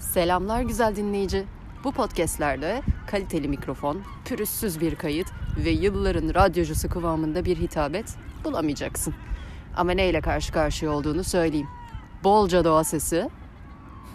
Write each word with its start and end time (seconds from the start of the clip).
Selamlar 0.00 0.62
güzel 0.62 0.96
dinleyici. 0.96 1.44
Bu 1.84 1.92
podcastlerde 1.92 2.82
kaliteli 3.06 3.48
mikrofon, 3.48 4.02
pürüzsüz 4.24 4.80
bir 4.80 4.94
kayıt 4.94 5.26
ve 5.64 5.70
yılların 5.70 6.34
radyocusu 6.34 6.88
kıvamında 6.88 7.44
bir 7.44 7.56
hitabet 7.56 8.16
bulamayacaksın. 8.44 9.14
Ama 9.76 9.92
neyle 9.92 10.20
karşı 10.20 10.52
karşıya 10.52 10.90
olduğunu 10.90 11.24
söyleyeyim. 11.24 11.68
Bolca 12.24 12.64
doğa 12.64 12.84
sesi. 12.84 13.30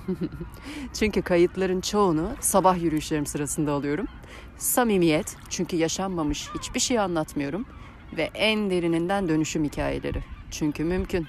çünkü 0.94 1.22
kayıtların 1.22 1.82
çoğunu 1.82 2.30
sabah 2.40 2.84
yürüyüşlerim 2.84 3.26
sırasında 3.26 3.72
alıyorum. 3.72 4.08
Samimiyet 4.58 5.38
çünkü 5.50 5.76
yaşanmamış 5.76 6.50
hiçbir 6.60 6.80
şey 6.80 7.00
anlatmıyorum. 7.00 7.66
Ve 8.18 8.30
en 8.34 8.70
derininden 8.70 9.30
dönüşüm 9.30 9.64
hikayeleri. 9.64 10.24
Çünkü 10.52 10.84
mümkün. 10.84 11.28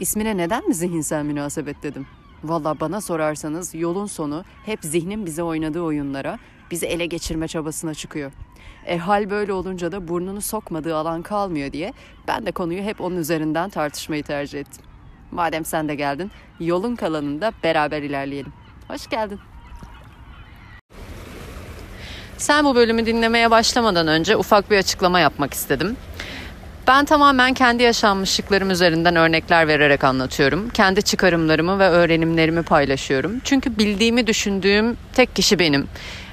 İsmine 0.00 0.36
neden 0.36 0.68
mi 0.68 0.74
zihinsel 0.74 1.24
münasebet 1.24 1.82
dedim? 1.82 2.06
Valla 2.44 2.80
bana 2.80 3.00
sorarsanız 3.00 3.74
yolun 3.74 4.06
sonu 4.06 4.44
hep 4.66 4.78
zihnin 4.82 5.26
bize 5.26 5.42
oynadığı 5.42 5.80
oyunlara, 5.80 6.38
bizi 6.70 6.86
ele 6.86 7.06
geçirme 7.06 7.48
çabasına 7.48 7.94
çıkıyor. 7.94 8.32
E 8.86 8.98
hal 8.98 9.30
böyle 9.30 9.52
olunca 9.52 9.92
da 9.92 10.08
burnunu 10.08 10.40
sokmadığı 10.40 10.96
alan 10.96 11.22
kalmıyor 11.22 11.72
diye 11.72 11.92
ben 12.28 12.46
de 12.46 12.52
konuyu 12.52 12.82
hep 12.82 13.00
onun 13.00 13.16
üzerinden 13.16 13.70
tartışmayı 13.70 14.22
tercih 14.22 14.60
ettim. 14.60 14.84
Madem 15.30 15.64
sen 15.64 15.88
de 15.88 15.94
geldin, 15.94 16.30
yolun 16.60 16.96
kalanında 16.96 17.52
beraber 17.62 18.02
ilerleyelim. 18.02 18.52
Hoş 18.88 19.06
geldin. 19.06 19.40
Sen 22.36 22.64
bu 22.64 22.74
bölümü 22.74 23.06
dinlemeye 23.06 23.50
başlamadan 23.50 24.08
önce 24.08 24.36
ufak 24.36 24.70
bir 24.70 24.78
açıklama 24.78 25.20
yapmak 25.20 25.54
istedim. 25.54 25.96
Ben 26.86 27.04
tamamen 27.04 27.54
kendi 27.54 27.82
yaşanmışlıklarım 27.82 28.70
üzerinden 28.70 29.16
örnekler 29.16 29.68
vererek 29.68 30.04
anlatıyorum. 30.04 30.68
Kendi 30.68 31.02
çıkarımlarımı 31.02 31.78
ve 31.78 31.88
öğrenimlerimi 31.88 32.62
paylaşıyorum. 32.62 33.32
Çünkü 33.44 33.78
bildiğimi 33.78 34.26
düşündüğüm 34.26 34.96
tek 35.12 35.36
kişi 35.36 35.58
benim. 35.58 35.88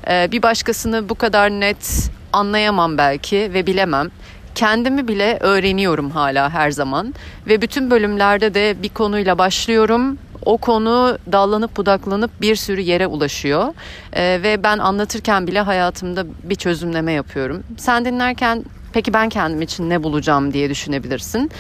Ee, 0.08 0.28
bir 0.32 0.44
başkasını 0.44 1.10
bu 1.10 1.16
kadar 1.16 1.50
net 1.50 2.12
anlayamam 2.34 2.98
belki 2.98 3.38
ve 3.54 3.68
bilemem. 3.68 4.10
Kendimi 4.56 5.08
bile 5.08 5.38
öğreniyorum 5.40 6.12
hala 6.12 6.50
her 6.50 6.72
zaman 6.72 7.16
ve 7.48 7.62
bütün 7.62 7.92
bölümlerde 7.92 8.54
de 8.54 8.76
bir 8.84 8.90
konuyla 8.90 9.38
başlıyorum. 9.38 10.18
O 10.46 10.58
konu 10.58 11.18
dallanıp 11.32 11.78
budaklanıp 11.78 12.42
bir 12.42 12.56
sürü 12.56 12.82
yere 12.82 13.08
ulaşıyor 13.08 13.74
ee, 14.14 14.40
ve 14.44 14.64
ben 14.64 14.78
anlatırken 14.78 15.48
bile 15.48 15.62
hayatımda 15.62 16.26
bir 16.44 16.56
çözümleme 16.56 17.12
yapıyorum. 17.12 17.64
Sen 17.78 18.06
dinlerken 18.06 18.64
Peki 18.94 19.14
ben 19.14 19.30
kendim 19.30 19.62
için 19.62 19.90
ne 19.90 20.04
bulacağım 20.04 20.54
diye 20.54 20.70
düşünebilirsin. 20.70 21.52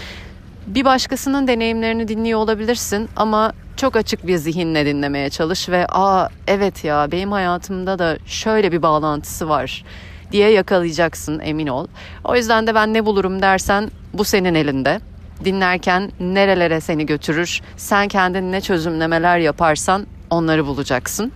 Bir 0.67 0.85
başkasının 0.85 1.47
deneyimlerini 1.47 2.07
dinliyor 2.07 2.39
olabilirsin 2.39 3.09
ama 3.15 3.53
çok 3.77 3.95
açık 3.95 4.27
bir 4.27 4.35
zihinle 4.35 4.85
dinlemeye 4.85 5.29
çalış 5.29 5.69
ve 5.69 5.87
aa 5.89 6.29
evet 6.47 6.83
ya 6.83 7.07
benim 7.11 7.31
hayatımda 7.31 7.99
da 7.99 8.17
şöyle 8.25 8.71
bir 8.71 8.81
bağlantısı 8.81 9.49
var 9.49 9.83
diye 10.31 10.49
yakalayacaksın 10.49 11.39
emin 11.39 11.67
ol. 11.67 11.87
O 12.23 12.35
yüzden 12.35 12.67
de 12.67 12.75
ben 12.75 12.93
ne 12.93 13.05
bulurum 13.05 13.41
dersen 13.41 13.91
bu 14.13 14.23
senin 14.23 14.55
elinde. 14.55 14.99
Dinlerken 15.45 16.11
nerelere 16.19 16.81
seni 16.81 17.05
götürür, 17.05 17.61
sen 17.77 18.07
kendin 18.07 18.51
ne 18.51 18.61
çözümlemeler 18.61 19.37
yaparsan 19.37 20.07
onları 20.29 20.65
bulacaksın. 20.65 21.31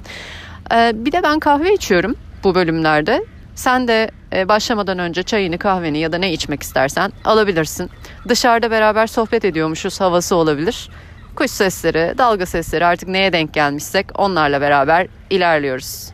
Ee, 0.73 0.91
bir 0.95 1.11
de 1.11 1.23
ben 1.23 1.39
kahve 1.39 1.73
içiyorum 1.73 2.15
bu 2.43 2.55
bölümlerde. 2.55 3.25
Sen 3.55 3.87
de 3.87 4.11
e, 4.33 4.47
başlamadan 4.47 4.99
önce 4.99 5.23
çayını, 5.23 5.57
kahveni 5.57 5.97
ya 5.99 6.11
da 6.11 6.17
ne 6.17 6.33
içmek 6.33 6.63
istersen 6.63 7.11
alabilirsin. 7.25 7.89
Dışarıda 8.27 8.71
beraber 8.71 9.07
sohbet 9.07 9.45
ediyormuşuz 9.45 10.01
havası 10.01 10.35
olabilir. 10.35 10.89
Kuş 11.35 11.51
sesleri, 11.51 12.17
dalga 12.17 12.45
sesleri 12.45 12.85
artık 12.85 13.09
neye 13.09 13.33
denk 13.33 13.53
gelmişsek 13.53 14.19
onlarla 14.19 14.61
beraber 14.61 15.07
ilerliyoruz. 15.29 16.09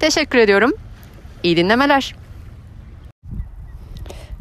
Teşekkür 0.00 0.38
ediyorum. 0.38 0.72
İyi 1.42 1.56
dinlemeler. 1.56 2.14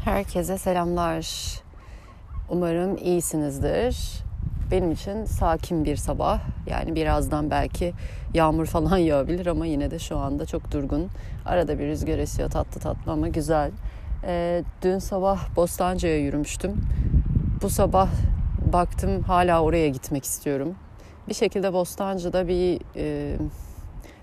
Herkese 0.06 0.58
selamlar. 0.58 1.28
Umarım 2.50 2.97
iyisinizdir 2.97 4.22
benim 4.73 4.91
için 4.91 5.25
sakin 5.25 5.85
bir 5.85 5.95
sabah. 5.95 6.39
Yani 6.67 6.95
birazdan 6.95 7.51
belki 7.51 7.94
yağmur 8.34 8.66
falan 8.75 8.97
yağabilir 8.97 9.45
ama 9.45 9.66
yine 9.66 9.91
de 9.91 10.00
şu 10.00 10.17
anda 10.17 10.45
çok 10.45 10.72
durgun. 10.72 11.09
Arada 11.45 11.79
bir 11.79 11.88
rüzgar 11.88 12.17
esiyor 12.17 12.50
tatlı 12.50 12.81
tatlı 12.81 13.11
ama 13.11 13.28
güzel. 13.28 13.72
Ee, 14.23 14.63
dün 14.81 15.00
sabah 15.00 15.56
Bostancı'ya 15.56 16.19
yürümüştüm. 16.19 16.81
Bu 17.61 17.69
sabah 17.69 18.09
baktım 18.73 19.23
hala 19.23 19.63
oraya 19.63 19.89
gitmek 19.89 20.23
istiyorum. 20.23 20.75
Bir 21.29 21.34
şekilde 21.34 21.73
Bostancı'da 21.73 22.47
bir 22.47 22.79
e, 22.95 23.38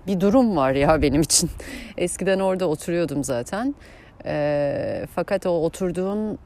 bir 0.07 0.19
durum 0.19 0.57
var 0.57 0.71
ya 0.71 1.01
benim 1.01 1.21
için. 1.21 1.49
Eskiden 1.97 2.39
orada 2.39 2.65
oturuyordum 2.65 3.23
zaten. 3.23 3.75
E, 4.25 5.05
fakat 5.15 5.45
o 5.45 5.49
oturduğum 5.49 6.37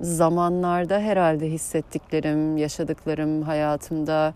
zamanlarda 0.00 1.00
herhalde 1.00 1.50
hissettiklerim, 1.50 2.56
yaşadıklarım 2.56 3.42
hayatımda 3.42 4.34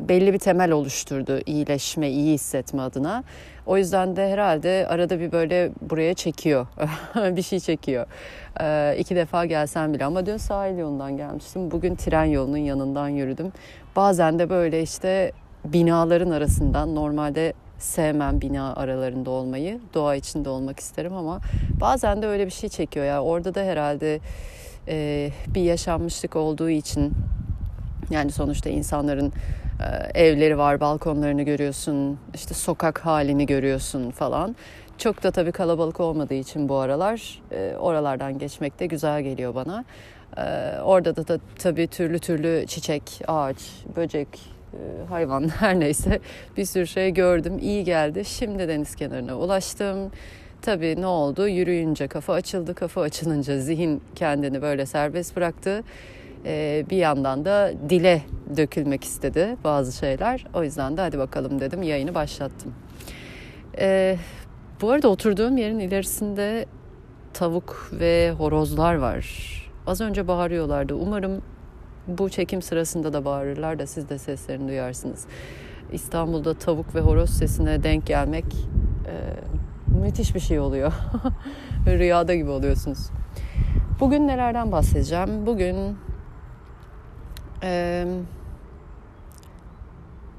belli 0.00 0.32
bir 0.32 0.38
temel 0.38 0.70
oluşturdu 0.70 1.38
iyileşme, 1.46 2.10
iyi 2.10 2.34
hissetme 2.34 2.82
adına. 2.82 3.24
O 3.66 3.76
yüzden 3.76 4.16
de 4.16 4.32
herhalde 4.32 4.86
arada 4.88 5.20
bir 5.20 5.32
böyle 5.32 5.70
buraya 5.80 6.14
çekiyor. 6.14 6.66
bir 7.16 7.42
şey 7.42 7.60
çekiyor. 7.60 8.06
Ee, 8.60 8.96
iki 8.98 9.16
defa 9.16 9.44
gelsem 9.44 9.94
bile 9.94 10.04
ama 10.04 10.26
dün 10.26 10.36
sahil 10.36 10.78
yolundan 10.78 11.16
gelmiştim. 11.16 11.70
Bugün 11.70 11.94
tren 11.94 12.24
yolunun 12.24 12.56
yanından 12.56 13.08
yürüdüm. 13.08 13.52
Bazen 13.96 14.38
de 14.38 14.50
böyle 14.50 14.82
işte 14.82 15.32
binaların 15.64 16.30
arasından 16.30 16.94
normalde 16.94 17.52
sevmem 17.80 18.40
bina 18.40 18.74
aralarında 18.74 19.30
olmayı. 19.30 19.80
Doğa 19.94 20.14
içinde 20.14 20.48
olmak 20.48 20.80
isterim 20.80 21.12
ama 21.12 21.40
bazen 21.80 22.22
de 22.22 22.26
öyle 22.26 22.46
bir 22.46 22.50
şey 22.50 22.70
çekiyor 22.70 23.06
ya. 23.06 23.22
Orada 23.22 23.54
da 23.54 23.60
herhalde 23.60 24.20
e, 24.88 25.30
bir 25.46 25.62
yaşanmışlık 25.62 26.36
olduğu 26.36 26.70
için 26.70 27.12
yani 28.10 28.32
sonuçta 28.32 28.70
insanların 28.70 29.32
e, 30.14 30.20
evleri 30.20 30.58
var, 30.58 30.80
balkonlarını 30.80 31.42
görüyorsun, 31.42 32.18
işte 32.34 32.54
sokak 32.54 32.98
halini 32.98 33.46
görüyorsun 33.46 34.10
falan. 34.10 34.56
Çok 34.98 35.22
da 35.22 35.30
tabii 35.30 35.52
kalabalık 35.52 36.00
olmadığı 36.00 36.34
için 36.34 36.68
bu 36.68 36.76
aralar 36.76 37.42
e, 37.52 37.76
oralardan 37.78 38.38
geçmek 38.38 38.80
de 38.80 38.86
güzel 38.86 39.22
geliyor 39.22 39.54
bana. 39.54 39.84
E, 40.36 40.42
orada 40.80 41.16
da, 41.16 41.28
da 41.28 41.38
tabii 41.58 41.86
türlü 41.86 42.18
türlü 42.18 42.66
çiçek, 42.66 43.02
ağaç, 43.28 43.56
böcek, 43.96 44.28
hayvan 45.08 45.48
her 45.58 45.80
neyse 45.80 46.20
bir 46.56 46.64
sürü 46.64 46.86
şey 46.86 47.10
gördüm. 47.10 47.58
İyi 47.58 47.84
geldi. 47.84 48.24
Şimdi 48.24 48.68
deniz 48.68 48.94
kenarına 48.94 49.38
ulaştım. 49.38 50.10
Tabii 50.62 51.00
ne 51.00 51.06
oldu? 51.06 51.48
Yürüyünce 51.48 52.08
kafa 52.08 52.32
açıldı. 52.32 52.74
Kafa 52.74 53.00
açılınca 53.00 53.58
zihin 53.58 54.02
kendini 54.14 54.62
böyle 54.62 54.86
serbest 54.86 55.36
bıraktı. 55.36 55.82
Ee, 56.46 56.84
bir 56.90 56.96
yandan 56.96 57.44
da 57.44 57.72
dile 57.88 58.22
dökülmek 58.56 59.04
istedi 59.04 59.56
bazı 59.64 59.92
şeyler. 59.92 60.46
O 60.54 60.64
yüzden 60.64 60.96
de 60.96 61.00
hadi 61.00 61.18
bakalım 61.18 61.60
dedim 61.60 61.82
yayını 61.82 62.14
başlattım. 62.14 62.74
Ee, 63.78 64.16
bu 64.80 64.90
arada 64.90 65.08
oturduğum 65.08 65.56
yerin 65.56 65.78
ilerisinde 65.78 66.66
tavuk 67.34 67.90
ve 67.92 68.30
horozlar 68.30 68.94
var. 68.94 69.26
Az 69.86 70.00
önce 70.00 70.28
bağırıyorlardı. 70.28 70.94
Umarım 70.94 71.42
bu 72.18 72.30
çekim 72.30 72.62
sırasında 72.62 73.12
da 73.12 73.24
bağırırlar 73.24 73.78
da 73.78 73.86
siz 73.86 74.08
de 74.08 74.18
seslerini 74.18 74.68
duyarsınız. 74.68 75.26
İstanbul'da 75.92 76.54
tavuk 76.54 76.94
ve 76.94 77.00
horoz 77.00 77.30
sesine 77.30 77.82
denk 77.82 78.06
gelmek 78.06 78.44
e, 79.06 79.14
müthiş 80.00 80.34
bir 80.34 80.40
şey 80.40 80.60
oluyor. 80.60 80.92
Rüyada 81.86 82.34
gibi 82.34 82.50
oluyorsunuz. 82.50 83.10
Bugün 84.00 84.28
nelerden 84.28 84.72
bahsedeceğim? 84.72 85.46
Bugün 85.46 85.98
e, 87.62 88.06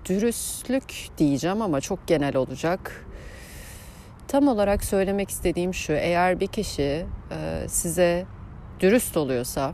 dürüstlük 0.09 1.07
diyeceğim 1.17 1.62
ama 1.62 1.81
çok 1.81 2.07
genel 2.07 2.35
olacak. 2.35 3.06
Tam 4.27 4.47
olarak 4.47 4.83
söylemek 4.83 5.29
istediğim 5.29 5.74
şu. 5.74 5.94
Eğer 5.94 6.39
bir 6.39 6.47
kişi 6.47 7.06
e, 7.31 7.65
size 7.67 8.25
dürüst 8.79 9.17
oluyorsa 9.17 9.74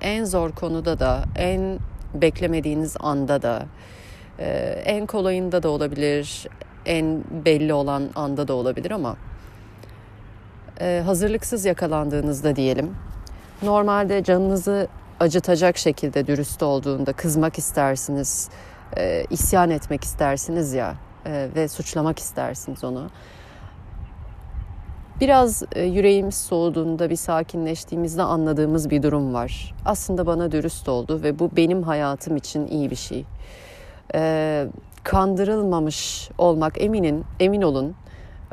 en 0.00 0.24
zor 0.24 0.52
konuda 0.52 0.98
da, 0.98 1.24
en 1.36 1.78
beklemediğiniz 2.14 2.96
anda 3.00 3.42
da, 3.42 3.66
e, 4.38 4.46
en 4.84 5.06
kolayında 5.06 5.62
da 5.62 5.68
olabilir, 5.68 6.46
en 6.86 7.24
belli 7.30 7.72
olan 7.72 8.10
anda 8.14 8.48
da 8.48 8.52
olabilir 8.52 8.90
ama 8.90 9.16
e, 10.80 11.02
hazırlıksız 11.06 11.64
yakalandığınızda 11.64 12.56
diyelim, 12.56 12.96
normalde 13.62 14.24
canınızı 14.24 14.88
acıtacak 15.20 15.78
şekilde 15.78 16.26
dürüst 16.26 16.62
olduğunda 16.62 17.12
kızmak 17.12 17.58
istersiniz, 17.58 18.48
e, 18.96 19.24
isyan 19.30 19.70
etmek 19.70 20.04
istersiniz 20.04 20.72
ya 20.72 20.94
ve 21.26 21.68
suçlamak 21.68 22.18
istersiniz 22.18 22.84
onu. 22.84 23.10
Biraz 25.20 25.62
e, 25.72 25.82
yüreğimiz 25.82 26.34
soğuduğunda 26.34 27.10
bir 27.10 27.16
sakinleştiğimizde 27.16 28.22
anladığımız 28.22 28.90
bir 28.90 29.02
durum 29.02 29.34
var. 29.34 29.74
Aslında 29.84 30.26
bana 30.26 30.52
dürüst 30.52 30.88
oldu 30.88 31.22
ve 31.22 31.38
bu 31.38 31.50
benim 31.56 31.82
hayatım 31.82 32.36
için 32.36 32.66
iyi 32.66 32.90
bir 32.90 32.96
şey. 32.96 33.24
e, 34.14 34.66
kandırılmamış 35.04 36.30
olmak 36.38 36.82
eminin, 36.82 37.24
emin 37.40 37.62
olun. 37.62 37.94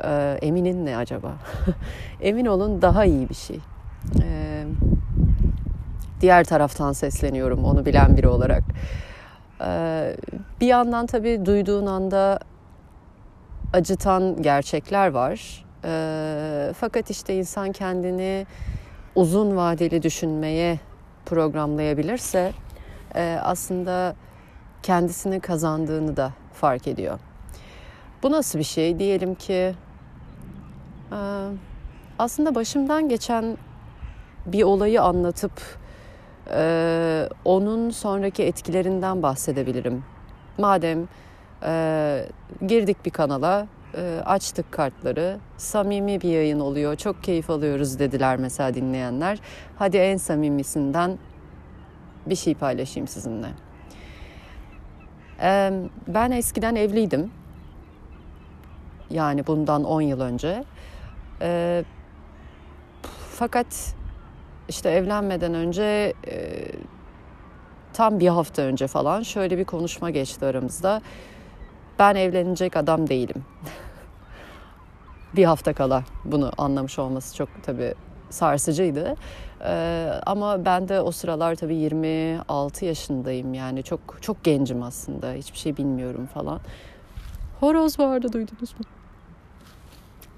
E, 0.04 0.38
eminin 0.42 0.86
ne 0.86 0.96
acaba? 0.96 1.32
emin 2.20 2.46
olun 2.46 2.82
daha 2.82 3.04
iyi 3.04 3.28
bir 3.28 3.34
şey. 3.34 3.60
E, 4.22 4.64
diğer 6.20 6.44
taraftan 6.44 6.92
sesleniyorum 6.92 7.64
onu 7.64 7.86
bilen 7.86 8.16
biri 8.16 8.28
olarak. 8.28 8.62
E, 9.60 10.16
bir 10.60 10.66
yandan 10.66 11.06
tabii 11.06 11.46
duyduğun 11.46 11.86
anda 11.86 12.38
acıtan 13.72 14.42
gerçekler 14.42 15.08
var. 15.10 15.65
E, 15.86 16.72
fakat 16.80 17.10
işte 17.10 17.34
insan 17.34 17.72
kendini 17.72 18.46
uzun 19.14 19.56
vadeli 19.56 20.02
düşünmeye 20.02 20.80
programlayabilirse 21.26 22.52
e, 23.14 23.38
aslında 23.42 24.16
kendisini 24.82 25.40
kazandığını 25.40 26.16
da 26.16 26.32
fark 26.52 26.86
ediyor. 26.86 27.18
Bu 28.22 28.30
nasıl 28.30 28.58
bir 28.58 28.64
şey? 28.64 28.98
Diyelim 28.98 29.34
ki 29.34 29.74
e, 31.12 31.18
aslında 32.18 32.54
başımdan 32.54 33.08
geçen 33.08 33.58
bir 34.46 34.62
olayı 34.62 35.02
anlatıp 35.02 35.52
e, 36.50 37.28
onun 37.44 37.90
sonraki 37.90 38.42
etkilerinden 38.42 39.22
bahsedebilirim. 39.22 40.04
Madem 40.58 41.08
e, 41.62 42.28
girdik 42.66 43.04
bir 43.04 43.10
kanala, 43.10 43.66
açtık 44.24 44.72
kartları, 44.72 45.38
samimi 45.56 46.20
bir 46.20 46.28
yayın 46.28 46.60
oluyor, 46.60 46.96
çok 46.96 47.22
keyif 47.24 47.50
alıyoruz 47.50 47.98
dediler 47.98 48.36
mesela 48.36 48.74
dinleyenler. 48.74 49.38
Hadi 49.78 49.96
en 49.96 50.16
samimisinden 50.16 51.18
bir 52.26 52.36
şey 52.36 52.54
paylaşayım 52.54 53.08
sizinle. 53.08 53.48
E, 55.42 55.72
ben 56.08 56.30
eskiden 56.30 56.74
evliydim. 56.74 57.30
Yani 59.10 59.46
bundan 59.46 59.84
10 59.84 60.00
yıl 60.00 60.20
önce. 60.20 60.64
E, 61.40 61.84
fakat 63.36 63.94
işte 64.68 64.90
evlenmeden 64.90 65.54
önce 65.54 66.12
e, 66.26 66.66
tam 67.92 68.20
bir 68.20 68.28
hafta 68.28 68.62
önce 68.62 68.86
falan 68.86 69.22
şöyle 69.22 69.58
bir 69.58 69.64
konuşma 69.64 70.10
geçti 70.10 70.46
aramızda. 70.46 71.02
Ben 71.98 72.14
evlenecek 72.14 72.76
adam 72.76 73.08
değilim. 73.08 73.44
bir 75.36 75.44
hafta 75.44 75.72
kala 75.72 76.04
bunu 76.24 76.52
anlamış 76.58 76.98
olması 76.98 77.36
çok 77.36 77.48
tabii 77.62 77.94
sarsıcıydı. 78.30 79.14
Ee, 79.64 80.12
ama 80.26 80.64
ben 80.64 80.88
de 80.88 81.00
o 81.00 81.10
sıralar 81.10 81.54
tabii 81.54 81.76
26 81.76 82.84
yaşındayım 82.84 83.54
yani 83.54 83.82
çok 83.82 84.18
çok 84.20 84.44
gencim 84.44 84.82
aslında 84.82 85.32
hiçbir 85.32 85.58
şey 85.58 85.76
bilmiyorum 85.76 86.28
falan. 86.34 86.60
Horoz 87.60 87.98
vardı 87.98 88.32
duydunuz 88.32 88.72
mu? 88.72 88.84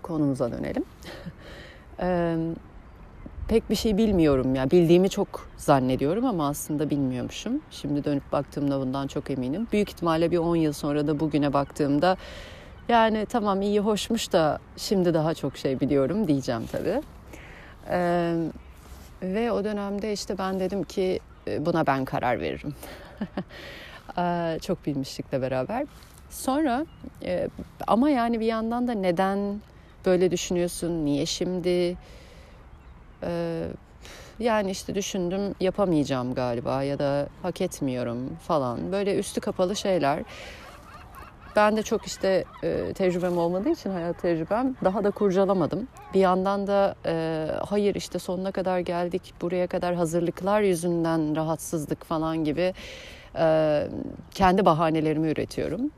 Konumuza 0.02 0.52
dönelim. 0.52 0.84
ee, 2.00 2.36
pek 3.48 3.70
bir 3.70 3.74
şey 3.74 3.96
bilmiyorum 3.96 4.54
ya. 4.54 4.70
Bildiğimi 4.70 5.10
çok 5.10 5.48
zannediyorum 5.56 6.24
ama 6.24 6.48
aslında 6.48 6.90
bilmiyormuşum. 6.90 7.60
Şimdi 7.70 8.04
dönüp 8.04 8.32
baktığımda 8.32 8.80
bundan 8.80 9.06
çok 9.06 9.30
eminim. 9.30 9.68
Büyük 9.72 9.90
ihtimalle 9.90 10.30
bir 10.30 10.38
10 10.38 10.56
yıl 10.56 10.72
sonra 10.72 11.06
da 11.06 11.20
bugüne 11.20 11.52
baktığımda 11.52 12.16
yani 12.88 13.26
tamam 13.26 13.62
iyi 13.62 13.80
hoşmuş 13.80 14.32
da 14.32 14.58
şimdi 14.76 15.14
daha 15.14 15.34
çok 15.34 15.56
şey 15.56 15.80
biliyorum 15.80 16.28
diyeceğim 16.28 16.62
tabii. 16.72 17.02
Ee, 17.90 18.34
ve 19.22 19.52
o 19.52 19.64
dönemde 19.64 20.12
işte 20.12 20.38
ben 20.38 20.60
dedim 20.60 20.84
ki 20.84 21.20
e, 21.46 21.66
buna 21.66 21.86
ben 21.86 22.04
karar 22.04 22.40
veririm. 22.40 22.74
çok 24.60 24.86
bilmişlikle 24.86 25.42
beraber. 25.42 25.86
Sonra 26.30 26.86
e, 27.22 27.48
ama 27.86 28.10
yani 28.10 28.40
bir 28.40 28.46
yandan 28.46 28.88
da 28.88 28.92
neden 28.92 29.60
böyle 30.06 30.30
düşünüyorsun, 30.30 31.04
niye 31.04 31.26
şimdi? 31.26 31.96
Yani 34.38 34.70
işte 34.70 34.94
düşündüm 34.94 35.54
yapamayacağım 35.60 36.34
galiba 36.34 36.82
ya 36.82 36.98
da 36.98 37.28
hak 37.42 37.60
etmiyorum 37.60 38.36
falan. 38.46 38.92
Böyle 38.92 39.16
üstü 39.18 39.40
kapalı 39.40 39.76
şeyler. 39.76 40.22
Ben 41.58 41.76
de 41.76 41.82
çok 41.82 42.06
işte 42.06 42.44
e, 42.62 42.92
tecrübem 42.92 43.38
olmadığı 43.38 43.68
için 43.68 43.90
hayat 43.90 44.18
tecrübem 44.22 44.76
daha 44.84 45.04
da 45.04 45.10
kurcalamadım. 45.10 45.88
Bir 46.14 46.20
yandan 46.20 46.66
da 46.66 46.94
e, 47.06 47.46
hayır 47.66 47.94
işte 47.94 48.18
sonuna 48.18 48.52
kadar 48.52 48.78
geldik 48.78 49.34
buraya 49.40 49.66
kadar 49.66 49.94
hazırlıklar 49.94 50.60
yüzünden 50.60 51.36
rahatsızlık 51.36 52.04
falan 52.04 52.44
gibi 52.44 52.74
e, 53.38 53.88
kendi 54.30 54.64
bahanelerimi 54.64 55.28
üretiyorum. 55.28 55.90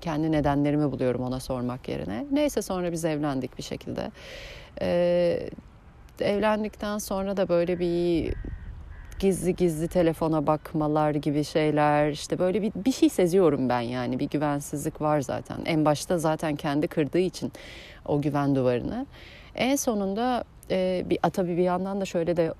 Kendi 0.00 0.32
nedenlerimi 0.32 0.92
buluyorum 0.92 1.22
ona 1.22 1.40
sormak 1.40 1.88
yerine. 1.88 2.26
Neyse 2.32 2.62
sonra 2.62 2.92
biz 2.92 3.04
evlendik 3.04 3.58
bir 3.58 3.62
şekilde. 3.62 4.10
E, 4.80 5.48
evlendikten 6.20 6.98
sonra 6.98 7.36
da 7.36 7.48
böyle 7.48 7.78
bir 7.78 8.34
gizli 9.18 9.56
gizli 9.56 9.88
telefona 9.88 10.46
bakmalar 10.46 11.10
gibi 11.10 11.44
şeyler 11.44 12.10
işte 12.10 12.38
böyle 12.38 12.62
bir, 12.62 12.72
bir 12.74 12.92
şey 12.92 13.08
seziyorum 13.08 13.68
ben 13.68 13.80
yani 13.80 14.18
bir 14.18 14.28
güvensizlik 14.28 15.00
var 15.00 15.20
zaten. 15.20 15.58
En 15.64 15.84
başta 15.84 16.18
zaten 16.18 16.56
kendi 16.56 16.88
kırdığı 16.88 17.18
için 17.18 17.52
o 18.06 18.22
güven 18.22 18.54
duvarını. 18.54 19.06
En 19.54 19.76
sonunda 19.76 20.44
e, 20.70 21.04
bir 21.10 21.18
tabii 21.32 21.56
bir 21.56 21.62
yandan 21.62 22.00
da 22.00 22.04
şöyle 22.04 22.36
de 22.36 22.54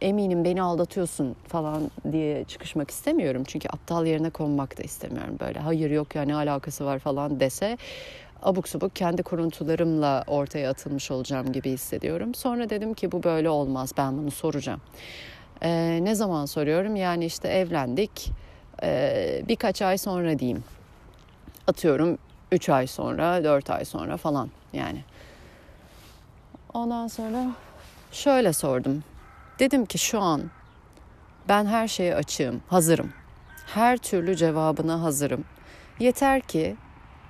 eminim 0.00 0.44
beni 0.44 0.62
aldatıyorsun 0.62 1.36
falan 1.48 1.90
diye 2.12 2.44
çıkışmak 2.44 2.90
istemiyorum. 2.90 3.44
Çünkü 3.46 3.68
aptal 3.68 4.06
yerine 4.06 4.30
konmak 4.30 4.78
da 4.78 4.82
istemiyorum 4.82 5.36
böyle. 5.40 5.58
Hayır 5.58 5.90
yok 5.90 6.14
ya 6.14 6.22
ne 6.22 6.34
alakası 6.34 6.84
var 6.84 6.98
falan 6.98 7.40
dese 7.40 7.78
abuk 8.42 8.68
subuk 8.68 8.96
kendi 8.96 9.22
kuruntularımla 9.22 10.24
ortaya 10.26 10.70
atılmış 10.70 11.10
olacağım 11.10 11.52
gibi 11.52 11.70
hissediyorum. 11.70 12.34
Sonra 12.34 12.70
dedim 12.70 12.94
ki 12.94 13.12
bu 13.12 13.22
böyle 13.22 13.50
olmaz 13.50 13.92
ben 13.96 14.18
bunu 14.18 14.30
soracağım. 14.30 14.80
Ee, 15.64 15.98
ne 16.02 16.14
zaman 16.14 16.46
soruyorum? 16.46 16.96
Yani 16.96 17.24
işte 17.24 17.48
evlendik 17.48 18.32
ee, 18.82 19.42
birkaç 19.48 19.82
ay 19.82 19.98
sonra 19.98 20.38
diyeyim. 20.38 20.64
Atıyorum 21.66 22.18
3 22.52 22.68
ay 22.68 22.86
sonra, 22.86 23.44
4 23.44 23.70
ay 23.70 23.84
sonra 23.84 24.16
falan 24.16 24.50
yani. 24.72 25.04
Ondan 26.74 27.06
sonra 27.06 27.46
şöyle 28.12 28.52
sordum. 28.52 29.04
Dedim 29.58 29.86
ki 29.86 29.98
şu 29.98 30.20
an 30.20 30.50
ben 31.48 31.66
her 31.66 31.88
şeye 31.88 32.14
açığım, 32.14 32.62
hazırım. 32.68 33.12
Her 33.66 33.96
türlü 33.96 34.36
cevabına 34.36 35.02
hazırım. 35.02 35.44
Yeter 35.98 36.40
ki 36.40 36.76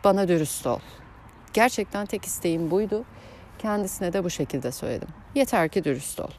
bana 0.04 0.28
dürüst 0.28 0.66
ol. 0.66 0.78
Gerçekten 1.52 2.06
tek 2.06 2.24
isteğim 2.24 2.70
buydu. 2.70 3.04
Kendisine 3.58 4.12
de 4.12 4.24
bu 4.24 4.30
şekilde 4.30 4.72
söyledim. 4.72 5.08
Yeter 5.34 5.68
ki 5.68 5.84
dürüst 5.84 6.20
ol. 6.20 6.30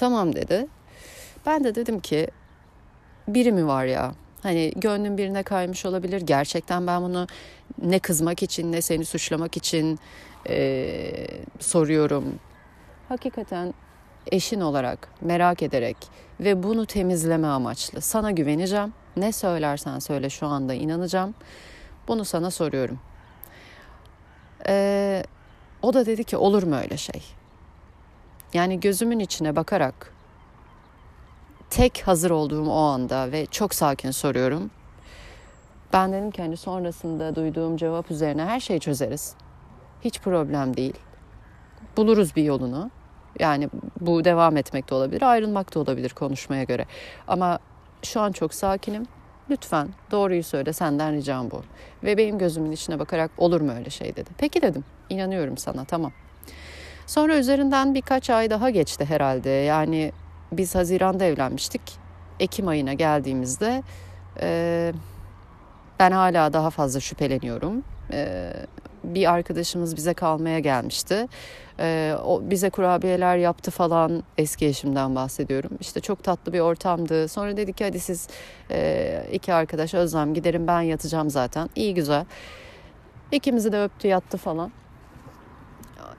Tamam 0.00 0.34
dedi. 0.34 0.66
Ben 1.46 1.64
de 1.64 1.74
dedim 1.74 2.00
ki 2.00 2.26
biri 3.28 3.52
mi 3.52 3.66
var 3.66 3.84
ya? 3.84 4.14
Hani 4.42 4.72
gönlüm 4.76 5.18
birine 5.18 5.42
kaymış 5.42 5.86
olabilir. 5.86 6.20
Gerçekten 6.20 6.86
ben 6.86 7.02
bunu 7.02 7.26
ne 7.82 7.98
kızmak 7.98 8.42
için 8.42 8.72
ne 8.72 8.82
seni 8.82 9.04
suçlamak 9.04 9.56
için 9.56 9.98
e, 10.48 11.12
soruyorum. 11.58 12.24
Hakikaten 13.08 13.74
eşin 14.32 14.60
olarak 14.60 15.08
merak 15.20 15.62
ederek 15.62 15.96
ve 16.40 16.62
bunu 16.62 16.86
temizleme 16.86 17.48
amaçlı 17.48 18.00
sana 18.00 18.30
güveneceğim. 18.30 18.92
Ne 19.16 19.32
söylersen 19.32 19.98
söyle 19.98 20.30
şu 20.30 20.46
anda 20.46 20.74
inanacağım. 20.74 21.34
Bunu 22.08 22.24
sana 22.24 22.50
soruyorum. 22.50 22.98
Ee, 24.66 25.22
o 25.82 25.94
da 25.94 26.06
dedi 26.06 26.24
ki 26.24 26.36
olur 26.36 26.62
mu 26.62 26.76
öyle 26.76 26.96
şey? 26.96 27.39
Yani 28.54 28.80
gözümün 28.80 29.18
içine 29.18 29.56
bakarak 29.56 30.12
tek 31.70 32.02
hazır 32.06 32.30
olduğum 32.30 32.70
o 32.70 32.78
anda 32.78 33.32
ve 33.32 33.46
çok 33.46 33.74
sakin 33.74 34.10
soruyorum. 34.10 34.70
Ben 35.92 36.12
dedim 36.12 36.30
ki 36.30 36.42
hani 36.42 36.56
sonrasında 36.56 37.34
duyduğum 37.34 37.76
cevap 37.76 38.10
üzerine 38.10 38.44
her 38.44 38.60
şeyi 38.60 38.80
çözeriz. 38.80 39.34
Hiç 40.00 40.20
problem 40.20 40.76
değil. 40.76 40.94
Buluruz 41.96 42.36
bir 42.36 42.42
yolunu. 42.42 42.90
Yani 43.38 43.68
bu 44.00 44.24
devam 44.24 44.56
etmek 44.56 44.90
de 44.90 44.94
olabilir, 44.94 45.22
ayrılmak 45.22 45.74
da 45.74 45.80
olabilir 45.80 46.10
konuşmaya 46.10 46.64
göre. 46.64 46.86
Ama 47.28 47.58
şu 48.02 48.20
an 48.20 48.32
çok 48.32 48.54
sakinim. 48.54 49.06
Lütfen 49.50 49.88
doğruyu 50.10 50.42
söyle 50.42 50.72
senden 50.72 51.14
ricam 51.14 51.50
bu. 51.50 51.62
Ve 52.04 52.16
benim 52.16 52.38
gözümün 52.38 52.72
içine 52.72 52.98
bakarak 52.98 53.30
olur 53.38 53.60
mu 53.60 53.72
öyle 53.72 53.90
şey 53.90 54.16
dedi. 54.16 54.30
Peki 54.38 54.62
dedim. 54.62 54.84
İnanıyorum 55.08 55.56
sana 55.56 55.84
tamam. 55.84 56.12
Sonra 57.10 57.38
üzerinden 57.38 57.94
birkaç 57.94 58.30
ay 58.30 58.50
daha 58.50 58.70
geçti 58.70 59.04
herhalde. 59.04 59.50
Yani 59.50 60.12
biz 60.52 60.74
Haziran'da 60.74 61.24
evlenmiştik. 61.24 61.82
Ekim 62.40 62.68
ayına 62.68 62.92
geldiğimizde 62.92 63.82
e, 64.40 64.92
ben 65.98 66.10
hala 66.12 66.52
daha 66.52 66.70
fazla 66.70 67.00
şüpheleniyorum. 67.00 67.84
E, 68.12 68.52
bir 69.04 69.32
arkadaşımız 69.32 69.96
bize 69.96 70.14
kalmaya 70.14 70.58
gelmişti. 70.58 71.28
Ee, 71.80 72.14
o 72.24 72.50
bize 72.50 72.70
kurabiyeler 72.70 73.36
yaptı 73.36 73.70
falan 73.70 74.22
eski 74.38 74.66
eşimden 74.66 75.14
bahsediyorum. 75.14 75.70
İşte 75.80 76.00
çok 76.00 76.24
tatlı 76.24 76.52
bir 76.52 76.60
ortamdı. 76.60 77.28
Sonra 77.28 77.56
dedik 77.56 77.76
ki 77.76 77.84
hadi 77.84 78.00
siz 78.00 78.28
e, 78.70 79.26
iki 79.32 79.54
arkadaş 79.54 79.94
Özlem 79.94 80.34
giderim 80.34 80.66
ben 80.66 80.80
yatacağım 80.80 81.30
zaten. 81.30 81.68
İyi 81.76 81.94
güzel. 81.94 82.24
İkimizi 83.32 83.72
de 83.72 83.82
öptü 83.82 84.08
yattı 84.08 84.36
falan. 84.38 84.70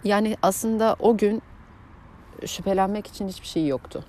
Yani 0.03 0.37
aslında 0.41 0.95
o 0.99 1.17
gün 1.17 1.41
şüphelenmek 2.45 3.07
için 3.07 3.27
hiçbir 3.27 3.47
şey 3.47 3.67
yoktu. 3.67 4.05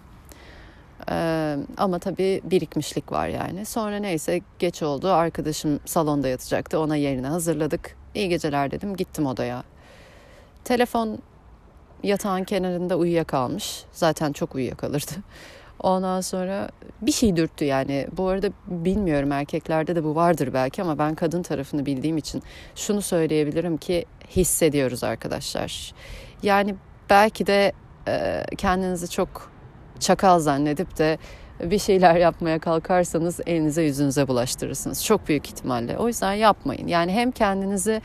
Ee, 1.11 1.57
ama 1.77 1.99
tabii 1.99 2.41
birikmişlik 2.45 3.13
var 3.13 3.29
yani. 3.29 3.65
Sonra 3.65 3.97
neyse 3.97 4.41
geç 4.59 4.83
oldu. 4.83 5.13
Arkadaşım 5.13 5.81
salonda 5.85 6.29
yatacaktı. 6.29 6.79
Ona 6.81 6.97
yerini 6.97 7.27
hazırladık. 7.27 7.97
İyi 8.15 8.29
geceler 8.29 8.71
dedim. 8.71 8.97
Gittim 8.97 9.27
odaya. 9.27 9.63
Telefon 10.65 11.19
yatağın 12.03 12.45
kenarında 12.45 12.97
uyuyakalmış. 12.97 13.85
Zaten 13.93 14.33
çok 14.33 14.55
uyuyakalırdı. 14.55 15.13
Ondan 15.83 16.21
sonra 16.21 16.69
bir 17.03 17.13
şey 17.13 17.37
dürttü 17.37 17.65
yani. 17.65 18.07
Bu 18.17 18.29
arada 18.29 18.49
bilmiyorum 18.67 19.33
erkeklerde 19.33 19.97
de 19.97 20.05
bu 20.05 20.15
vardır 20.15 20.51
belki 20.55 20.83
ama 20.83 20.99
ben 20.99 21.15
kadın 21.15 21.43
tarafını 21.43 21.87
bildiğim 21.87 22.17
için 22.17 22.43
şunu 22.75 23.03
söyleyebilirim 23.03 23.77
ki 23.77 24.05
hissediyoruz 24.31 25.05
arkadaşlar. 25.05 25.93
Yani 26.43 26.75
belki 27.11 27.47
de 27.47 27.73
e, 28.09 28.45
kendinizi 28.57 29.11
çok 29.11 29.51
çakal 30.01 30.39
zannedip 30.39 30.99
de 30.99 31.19
bir 31.61 31.79
şeyler 31.79 32.17
yapmaya 32.17 32.59
kalkarsanız 32.59 33.41
elinize 33.47 33.83
yüzünüze 33.83 34.29
bulaştırırsınız. 34.29 35.05
Çok 35.05 35.29
büyük 35.29 35.47
ihtimalle. 35.47 35.99
O 35.99 36.09
yüzden 36.09 36.33
yapmayın. 36.33 36.87
Yani 36.87 37.13
hem 37.13 37.31
kendinizi 37.31 38.03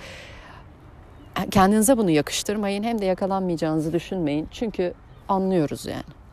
kendinize 1.52 1.98
bunu 1.98 2.10
yakıştırmayın 2.10 2.84
hem 2.84 3.00
de 3.02 3.06
yakalanmayacağınızı 3.06 3.94
düşünmeyin. 3.94 4.48
Çünkü 4.52 4.94
anlıyoruz 5.28 5.86
yani. 5.86 6.27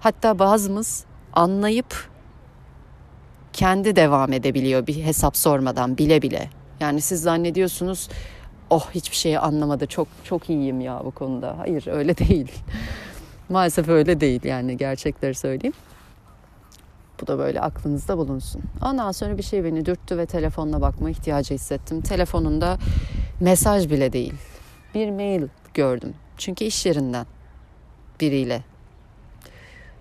Hatta 0.00 0.38
bazımız 0.38 1.04
anlayıp 1.32 2.08
kendi 3.52 3.96
devam 3.96 4.32
edebiliyor 4.32 4.86
bir 4.86 5.04
hesap 5.04 5.36
sormadan 5.36 5.98
bile 5.98 6.22
bile. 6.22 6.50
Yani 6.80 7.00
siz 7.00 7.22
zannediyorsunuz 7.22 8.08
oh 8.70 8.90
hiçbir 8.90 9.16
şeyi 9.16 9.38
anlamadı 9.38 9.86
çok 9.86 10.08
çok 10.24 10.50
iyiyim 10.50 10.80
ya 10.80 11.02
bu 11.04 11.10
konuda. 11.10 11.58
Hayır 11.58 11.86
öyle 11.86 12.18
değil. 12.18 12.52
Maalesef 13.48 13.88
öyle 13.88 14.20
değil 14.20 14.44
yani 14.44 14.76
gerçekleri 14.76 15.34
söyleyeyim. 15.34 15.74
Bu 17.20 17.26
da 17.26 17.38
böyle 17.38 17.60
aklınızda 17.60 18.18
bulunsun. 18.18 18.62
Ondan 18.84 19.12
sonra 19.12 19.38
bir 19.38 19.42
şey 19.42 19.64
beni 19.64 19.86
dürttü 19.86 20.18
ve 20.18 20.26
telefonuna 20.26 20.80
bakma 20.80 21.10
ihtiyacı 21.10 21.54
hissettim. 21.54 22.00
Telefonunda 22.00 22.78
mesaj 23.40 23.90
bile 23.90 24.12
değil. 24.12 24.34
Bir 24.94 25.10
mail 25.10 25.42
gördüm. 25.74 26.14
Çünkü 26.36 26.64
iş 26.64 26.86
yerinden 26.86 27.26
biriyle. 28.20 28.62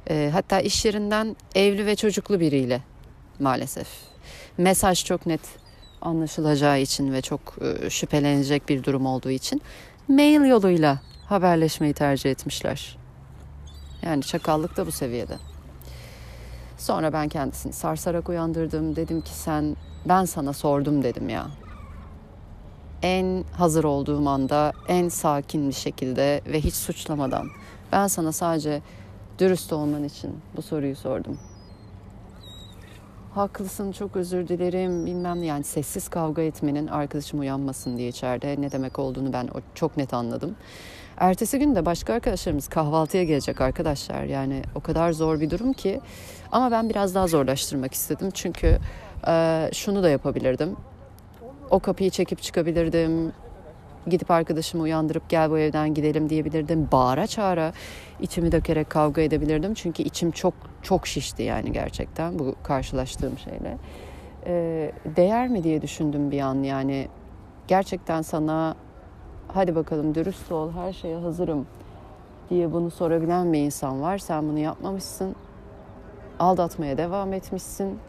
E, 0.10 0.30
hatta 0.34 0.60
iş 0.60 0.86
yerinden 0.86 1.36
evli 1.56 1.86
ve 1.86 1.96
çocuklu 1.96 2.40
biriyle 2.40 2.82
maalesef. 3.40 3.88
Mesaj 4.58 5.06
çok 5.06 5.26
net 5.26 5.42
anlaşılacağı 6.02 6.80
için 6.80 7.14
ve 7.14 7.22
çok 7.22 7.40
e, 7.62 7.90
şüphelenecek 7.90 8.70
bir 8.70 8.84
durum 8.84 9.06
olduğu 9.06 9.30
için 9.30 9.62
mail 10.08 10.46
yoluyla 10.46 11.02
haberleşmeyi 11.26 11.94
tercih 11.94 12.32
etmişler. 12.32 12.98
Yani 14.04 14.24
çakallık 14.24 14.78
da 14.78 14.88
bu 14.88 14.92
seviyede. 14.92 15.38
Sonra 16.78 17.14
ben 17.14 17.28
kendisini 17.28 17.74
sarsarak 17.74 18.30
uyandırdım. 18.30 18.96
Dedim 18.96 19.22
ki 19.22 19.34
sen 19.34 19.76
ben 20.06 20.26
sana 20.26 20.54
sordum 20.54 21.04
dedim 21.04 21.30
ya. 21.30 21.48
En 23.02 23.44
hazır 23.58 23.84
olduğum 23.84 24.30
anda 24.30 24.74
en 24.88 25.10
sakin 25.10 25.70
bir 25.70 25.76
şekilde 25.76 26.42
ve 26.46 26.62
hiç 26.62 26.76
suçlamadan 26.76 27.48
ben 27.92 28.08
sana 28.08 28.32
sadece 28.32 28.82
dürüst 29.40 29.74
olman 29.74 30.04
için 30.04 30.36
bu 30.56 30.62
soruyu 30.62 30.96
sordum. 30.96 31.38
Haklısın 33.36 33.92
çok 33.92 34.16
özür 34.16 34.48
dilerim 34.48 35.06
bilmem 35.06 35.44
yani 35.44 35.64
sessiz 35.64 36.08
kavga 36.08 36.42
etmenin 36.42 36.88
arkadaşım 36.88 37.40
uyanmasın 37.40 37.98
diye 37.98 38.08
içeride 38.08 38.56
ne 38.62 38.72
demek 38.72 39.00
olduğunu 39.00 39.34
ben 39.34 39.50
çok 39.76 39.98
net 39.98 40.14
anladım. 40.14 40.56
Ertesi 41.18 41.60
gün 41.60 41.76
de 41.76 41.86
başka 41.86 42.14
arkadaşlarımız 42.14 42.68
kahvaltıya 42.68 43.24
gelecek 43.24 43.62
arkadaşlar. 43.62 44.24
Yani 44.24 44.62
o 44.76 44.80
kadar 44.80 45.12
zor 45.12 45.40
bir 45.40 45.50
durum 45.50 45.74
ki. 45.74 46.02
Ama 46.52 46.72
ben 46.72 46.90
biraz 46.90 47.16
daha 47.16 47.28
zorlaştırmak 47.28 47.94
istedim. 47.94 48.30
Çünkü 48.34 48.80
e, 49.28 49.70
şunu 49.74 50.04
da 50.04 50.10
yapabilirdim. 50.10 50.76
O 51.70 51.80
kapıyı 51.80 52.10
çekip 52.10 52.42
çıkabilirdim. 52.42 53.34
Gidip 54.10 54.32
arkadaşımı 54.32 54.84
uyandırıp 54.84 55.30
gel 55.30 55.52
bu 55.52 55.60
evden 55.60 55.94
gidelim 55.94 56.30
diyebilirdim. 56.30 56.88
Bağıra 56.92 57.28
çağıra 57.28 57.74
içimi 58.20 58.52
dökerek 58.52 58.90
kavga 58.90 59.22
edebilirdim. 59.22 59.74
Çünkü 59.74 60.04
içim 60.04 60.32
çok 60.32 60.54
çok 60.82 61.08
şişti 61.08 61.44
yani 61.44 61.72
gerçekten 61.72 62.40
bu 62.40 62.56
karşılaştığım 62.64 63.38
şeyle. 63.38 63.78
E, 64.46 64.92
değer 65.16 65.48
mi 65.48 65.64
diye 65.64 65.82
düşündüm 65.82 66.32
bir 66.32 66.40
an 66.40 66.64
yani. 66.64 67.08
Gerçekten 67.68 68.22
sana 68.22 68.76
hadi 69.48 69.76
bakalım 69.76 70.16
dürüst 70.16 70.52
ol 70.52 70.72
her 70.72 70.94
şeye 70.94 71.18
hazırım 71.18 71.68
diye 72.50 72.74
bunu 72.74 72.92
sorabilen 72.92 73.54
bir 73.54 73.60
insan 73.60 74.02
var. 74.02 74.18
Sen 74.18 74.50
bunu 74.50 74.60
yapmamışsın. 74.60 75.36
Aldatmaya 76.40 76.98
devam 76.98 77.34
etmişsin. 77.34 78.00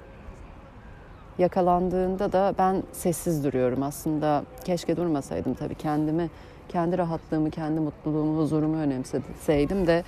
Yakalandığında 1.38 2.32
da 2.32 2.54
ben 2.58 2.82
sessiz 2.92 3.44
duruyorum. 3.44 3.82
Aslında 3.82 4.44
keşke 4.64 4.96
durmasaydım 4.96 5.54
tabii 5.54 5.74
kendimi, 5.74 6.30
kendi 6.68 6.98
rahatlığımı, 6.98 7.50
kendi 7.50 7.80
mutluluğumu, 7.80 8.40
huzurumu 8.40 8.76
önemseseydim 8.76 9.86
de 9.86 10.04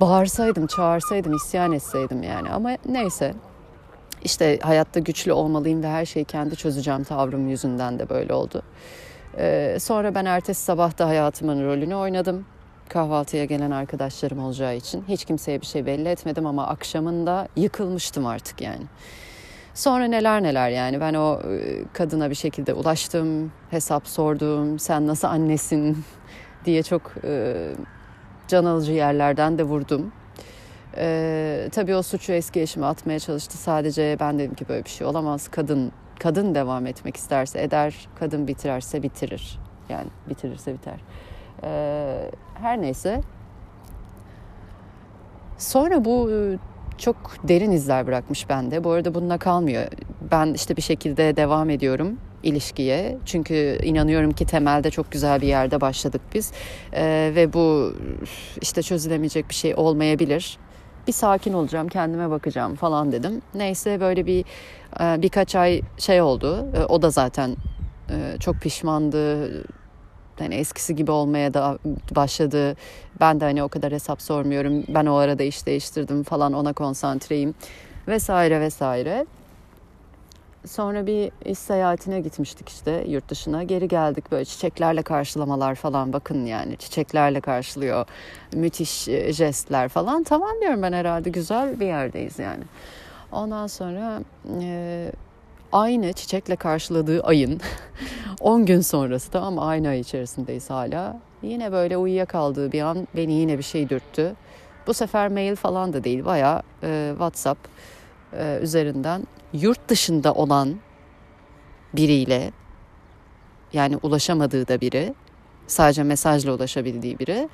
bağırsaydım, 0.00 0.66
çağırsaydım, 0.66 1.36
isyan 1.36 1.72
etseydim 1.72 2.22
yani. 2.22 2.50
Ama 2.50 2.76
neyse 2.88 3.34
işte 4.24 4.58
hayatta 4.62 5.00
güçlü 5.00 5.32
olmalıyım 5.32 5.82
ve 5.82 5.88
her 5.88 6.04
şeyi 6.06 6.24
kendi 6.24 6.56
çözeceğim 6.56 7.04
tavrım 7.04 7.48
yüzünden 7.48 7.98
de 7.98 8.08
böyle 8.08 8.34
oldu. 8.34 8.62
Ee, 9.38 9.76
sonra 9.80 10.14
ben 10.14 10.24
ertesi 10.24 10.62
sabah 10.62 10.98
da 10.98 11.08
hayatımın 11.08 11.64
rolünü 11.64 11.94
oynadım. 11.94 12.44
Kahvaltıya 12.88 13.44
gelen 13.44 13.70
arkadaşlarım 13.70 14.44
olacağı 14.44 14.76
için. 14.76 15.04
Hiç 15.08 15.24
kimseye 15.24 15.60
bir 15.60 15.66
şey 15.66 15.86
belli 15.86 16.08
etmedim 16.08 16.46
ama 16.46 16.66
akşamında 16.66 17.48
yıkılmıştım 17.56 18.26
artık 18.26 18.60
yani. 18.60 18.84
Sonra 19.74 20.04
neler 20.04 20.42
neler 20.42 20.70
yani 20.70 21.00
ben 21.00 21.14
o 21.14 21.40
e, 21.50 21.84
kadına 21.92 22.30
bir 22.30 22.34
şekilde 22.34 22.74
ulaştım, 22.74 23.52
hesap 23.70 24.08
sordum, 24.08 24.78
sen 24.78 25.06
nasıl 25.06 25.28
annesin 25.28 26.04
diye 26.64 26.82
çok 26.82 27.12
e, 27.24 27.56
can 28.48 28.64
alıcı 28.64 28.92
yerlerden 28.92 29.58
de 29.58 29.62
vurdum. 29.62 30.12
E, 30.96 31.68
tabii 31.72 31.94
o 31.94 32.02
suçu 32.02 32.32
eski 32.32 32.60
eşime 32.60 32.86
atmaya 32.86 33.18
çalıştı. 33.20 33.58
Sadece 33.58 34.16
ben 34.20 34.38
dedim 34.38 34.54
ki 34.54 34.68
böyle 34.68 34.84
bir 34.84 34.90
şey 34.90 35.06
olamaz. 35.06 35.48
Kadın 35.48 35.92
kadın 36.18 36.54
devam 36.54 36.86
etmek 36.86 37.16
isterse 37.16 37.62
eder, 37.62 38.08
kadın 38.18 38.48
bitirerse 38.48 39.02
bitirir. 39.02 39.58
Yani 39.88 40.08
bitirirse 40.28 40.74
biter. 40.74 41.00
Ee, 41.64 42.30
her 42.54 42.80
neyse. 42.80 43.20
Sonra 45.58 46.04
bu 46.04 46.30
e, 46.30 46.58
çok 46.98 47.16
derin 47.48 47.70
izler 47.70 48.06
bırakmış 48.06 48.48
bende. 48.48 48.84
Bu 48.84 48.90
arada 48.90 49.14
bununla 49.14 49.38
kalmıyor. 49.38 49.86
Ben 50.30 50.54
işte 50.54 50.76
bir 50.76 50.82
şekilde 50.82 51.36
devam 51.36 51.70
ediyorum 51.70 52.16
ilişkiye. 52.42 53.18
Çünkü 53.26 53.78
inanıyorum 53.82 54.32
ki 54.32 54.46
temelde 54.46 54.90
çok 54.90 55.12
güzel 55.12 55.40
bir 55.40 55.46
yerde 55.46 55.80
başladık 55.80 56.20
biz. 56.34 56.52
Ee, 56.92 57.32
ve 57.34 57.52
bu 57.52 57.94
işte 58.60 58.82
çözülemeyecek 58.82 59.48
bir 59.48 59.54
şey 59.54 59.74
olmayabilir 59.76 60.58
bir 61.06 61.12
sakin 61.12 61.52
olacağım, 61.52 61.88
kendime 61.88 62.30
bakacağım 62.30 62.74
falan 62.74 63.12
dedim. 63.12 63.42
Neyse 63.54 64.00
böyle 64.00 64.26
bir 64.26 64.44
e, 65.00 65.22
birkaç 65.22 65.54
ay 65.54 65.80
şey 65.98 66.22
oldu. 66.22 66.66
E, 66.74 66.84
o 66.84 67.02
da 67.02 67.10
zaten 67.10 67.56
e, 68.10 68.38
çok 68.40 68.56
pişmandı. 68.56 69.50
Yani 70.42 70.54
eskisi 70.54 70.96
gibi 70.96 71.10
olmaya 71.10 71.54
da 71.54 71.78
başladı. 72.16 72.76
Ben 73.20 73.40
de 73.40 73.44
hani 73.44 73.62
o 73.62 73.68
kadar 73.68 73.92
hesap 73.92 74.22
sormuyorum. 74.22 74.84
Ben 74.88 75.06
o 75.06 75.14
arada 75.14 75.42
iş 75.42 75.66
değiştirdim 75.66 76.22
falan 76.22 76.52
ona 76.52 76.72
konsantreyim 76.72 77.54
vesaire 78.08 78.60
vesaire. 78.60 79.26
Sonra 80.66 81.06
bir 81.06 81.32
iş 81.44 81.58
seyahatine 81.58 82.20
gitmiştik 82.20 82.68
işte 82.68 83.04
yurt 83.08 83.28
dışına. 83.28 83.62
Geri 83.62 83.88
geldik 83.88 84.32
böyle 84.32 84.44
çiçeklerle 84.44 85.02
karşılamalar 85.02 85.74
falan 85.74 86.12
bakın 86.12 86.46
yani 86.46 86.76
çiçeklerle 86.76 87.40
karşılıyor. 87.40 88.06
Müthiş 88.54 89.08
e, 89.08 89.32
jestler 89.32 89.88
falan. 89.88 90.22
Tamam 90.22 90.50
diyorum 90.60 90.82
ben 90.82 90.92
herhalde 90.92 91.30
güzel 91.30 91.80
bir 91.80 91.86
yerdeyiz 91.86 92.38
yani. 92.38 92.64
Ondan 93.32 93.66
sonra 93.66 94.20
e, 94.60 95.12
aynı 95.72 96.12
çiçekle 96.12 96.56
karşıladığı 96.56 97.20
ayın 97.22 97.60
10 98.40 98.66
gün 98.66 98.80
sonrası 98.80 99.30
tamam 99.30 99.58
aynı 99.58 99.88
ay 99.88 100.00
içerisindeyiz 100.00 100.70
hala. 100.70 101.20
Yine 101.42 101.72
böyle 101.72 101.96
uyuyakaldığı 101.96 102.72
bir 102.72 102.82
an 102.82 103.08
beni 103.16 103.32
yine 103.32 103.58
bir 103.58 103.62
şey 103.62 103.88
dürttü. 103.88 104.34
Bu 104.86 104.94
sefer 104.94 105.28
mail 105.28 105.56
falan 105.56 105.92
da 105.92 106.04
değil 106.04 106.24
baya 106.24 106.62
e, 106.82 107.08
WhatsApp 107.10 107.68
e, 108.32 108.58
üzerinden 108.62 109.26
yurt 109.52 109.88
dışında 109.88 110.34
olan 110.34 110.76
biriyle 111.94 112.52
Yani 113.72 113.96
ulaşamadığı 114.02 114.68
da 114.68 114.80
biri. 114.80 115.14
Sadece 115.66 116.02
mesajla 116.02 116.54
ulaşabildiği 116.54 117.18
biri. 117.18 117.48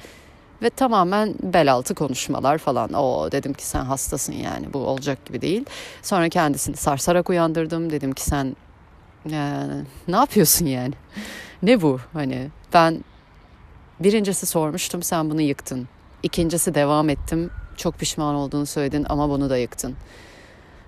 Ve 0.62 0.70
tamamen 0.70 1.34
bel 1.42 1.72
altı 1.72 1.94
konuşmalar 1.94 2.58
falan. 2.58 2.92
O 2.92 3.32
dedim 3.32 3.52
ki 3.52 3.66
sen 3.66 3.84
hastasın 3.84 4.32
yani 4.32 4.72
bu 4.72 4.78
olacak 4.78 5.26
gibi 5.26 5.40
değil. 5.40 5.64
Sonra 6.02 6.28
kendisini 6.28 6.76
sarsarak 6.76 7.30
uyandırdım. 7.30 7.90
Dedim 7.90 8.12
ki 8.12 8.22
sen 8.22 8.56
yani, 9.30 9.84
ne 10.08 10.16
yapıyorsun 10.16 10.66
yani? 10.66 10.94
ne 11.62 11.82
bu 11.82 12.00
hani 12.12 12.48
ben 12.74 13.04
birincisi 14.00 14.46
sormuştum 14.46 15.02
sen 15.02 15.30
bunu 15.30 15.40
yıktın. 15.40 15.88
İkincisi 16.22 16.74
devam 16.74 17.08
ettim. 17.08 17.50
Çok 17.76 17.98
pişman 17.98 18.34
olduğunu 18.34 18.66
söyledin 18.66 19.06
ama 19.08 19.28
bunu 19.28 19.50
da 19.50 19.56
yıktın. 19.56 19.96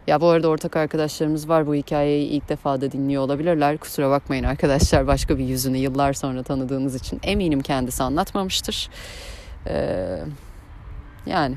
Ya 0.07 0.21
bu 0.21 0.29
arada 0.29 0.49
ortak 0.49 0.77
arkadaşlarımız 0.77 1.49
var 1.49 1.67
bu 1.67 1.75
hikayeyi 1.75 2.29
ilk 2.29 2.49
defa 2.49 2.81
da 2.81 2.93
dinliyor 2.93 3.23
olabilirler. 3.23 3.79
Kusura 3.79 4.11
bakmayın 4.11 4.45
arkadaşlar 4.45 5.07
başka 5.07 5.39
bir 5.39 5.45
yüzünü 5.45 5.77
yıllar 5.79 6.13
sonra 6.13 6.43
tanıdığınız 6.43 6.95
için 6.95 7.21
eminim 7.23 7.61
kendisi 7.61 8.03
anlatmamıştır. 8.03 8.91
Ee, 9.67 10.19
yani 11.27 11.57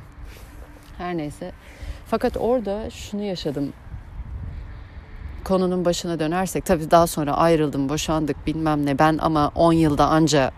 her 0.97 1.17
neyse. 1.17 1.51
Fakat 2.07 2.37
orada 2.37 2.89
şunu 2.89 3.23
yaşadım. 3.23 3.73
Konunun 5.43 5.85
başına 5.85 6.19
dönersek 6.19 6.65
tabii 6.65 6.91
daha 6.91 7.07
sonra 7.07 7.33
ayrıldım, 7.33 7.89
boşandık 7.89 8.47
bilmem 8.47 8.85
ne 8.85 8.99
ben 8.99 9.17
ama 9.21 9.51
10 9.55 9.73
yılda 9.73 10.07
anca 10.07 10.51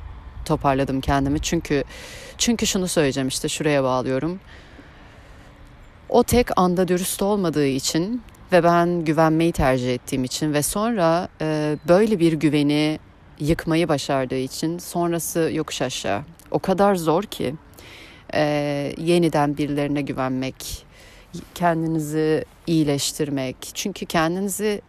toparladım 0.46 1.02
kendimi. 1.02 1.40
Çünkü 1.40 1.84
çünkü 2.38 2.68
şunu 2.68 2.88
söyleyeceğim 2.88 3.28
işte 3.28 3.50
şuraya 3.50 3.84
bağlıyorum. 3.84 4.40
O 6.10 6.24
tek 6.24 6.60
anda 6.60 6.88
dürüst 6.88 7.22
olmadığı 7.22 7.68
için 7.68 8.22
ve 8.52 8.64
ben 8.64 9.06
güvenmeyi 9.06 9.52
tercih 9.52 9.94
ettiğim 9.94 10.24
için 10.24 10.54
ve 10.54 10.62
sonra 10.62 11.28
e, 11.42 11.78
böyle 11.88 12.20
bir 12.20 12.34
güveni 12.34 13.00
yıkmayı 13.40 13.88
başardığı 13.88 14.38
için 14.38 14.78
sonrası 14.78 15.50
yokuş 15.54 15.82
aşağı. 15.82 16.22
O 16.52 16.60
kadar 16.60 16.96
zor 16.96 17.24
ki 17.24 17.56
e, 18.34 18.42
yeniden 18.98 19.58
birilerine 19.58 20.02
güvenmek, 20.02 20.86
kendinizi 21.56 22.46
iyileştirmek. 22.68 23.56
Çünkü 23.74 24.06
kendinizi 24.06 24.82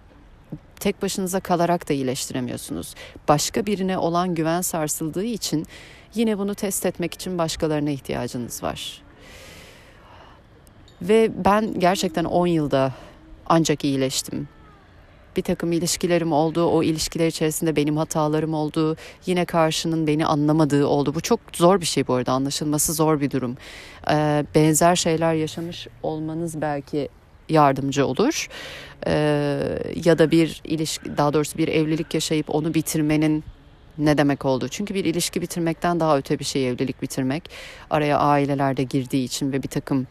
tek 0.81 1.03
başınıza 1.03 1.41
kalarak 1.41 1.89
da 1.89 1.95
iyileştiremiyorsunuz. 1.95 2.95
Başka 3.29 3.67
birine 3.67 3.99
olan 3.99 4.35
güven 4.35 4.61
sarsıldığı 4.61 5.25
için 5.25 5.67
yine 6.15 6.39
bunu 6.39 6.55
test 6.55 6.87
etmek 6.87 7.15
için 7.15 7.39
başkalarına 7.39 7.91
ihtiyacınız 7.91 8.63
var. 8.63 9.03
Ve 11.03 11.31
ben 11.45 11.81
gerçekten 11.81 12.25
10 12.25 12.47
yılda 12.47 12.95
ancak 13.47 13.85
iyileştim. 13.85 14.49
Bir 15.37 15.43
takım 15.43 15.73
ilişkilerim 15.73 16.33
oldu. 16.33 16.64
O 16.64 16.83
ilişkiler 16.83 17.26
içerisinde 17.26 17.76
benim 17.76 17.97
hatalarım 17.97 18.55
oldu. 18.55 18.97
Yine 19.26 19.45
karşının 19.45 20.07
beni 20.07 20.26
anlamadığı 20.26 20.87
oldu. 20.87 21.14
Bu 21.14 21.21
çok 21.21 21.40
zor 21.52 21.81
bir 21.81 21.87
şey 21.87 22.07
bu 22.07 22.14
arada. 22.14 22.33
Anlaşılması 22.33 22.93
zor 22.93 23.21
bir 23.21 23.31
durum. 23.31 23.57
Ee, 24.11 24.45
benzer 24.55 24.97
şeyler 24.97 25.35
yaşamış 25.35 25.87
olmanız 26.02 26.61
belki 26.61 27.09
yardımcı 27.49 28.07
olur. 28.07 28.49
Ee, 29.07 29.78
ya 30.05 30.19
da 30.19 30.31
bir 30.31 30.61
ilişki 30.64 31.16
daha 31.16 31.33
doğrusu 31.33 31.59
bir 31.59 31.69
evlilik 31.69 32.14
yaşayıp 32.14 32.55
onu 32.55 32.75
bitirmenin 32.75 33.45
ne 33.99 34.19
demek 34.19 34.45
oldu? 34.45 34.69
Çünkü 34.69 34.95
bir 34.95 35.05
ilişki 35.05 35.43
bitirmekten 35.43 36.00
daha 36.00 36.19
öte 36.19 36.38
bir 36.38 36.45
şey 36.45 36.69
evlilik 36.69 37.02
bitirmek. 37.02 37.50
Araya 37.90 38.19
aileler 38.19 38.76
de 38.76 38.83
girdiği 38.83 39.25
için 39.25 39.52
ve 39.52 39.62
bir 39.62 39.69
takım 39.69 40.07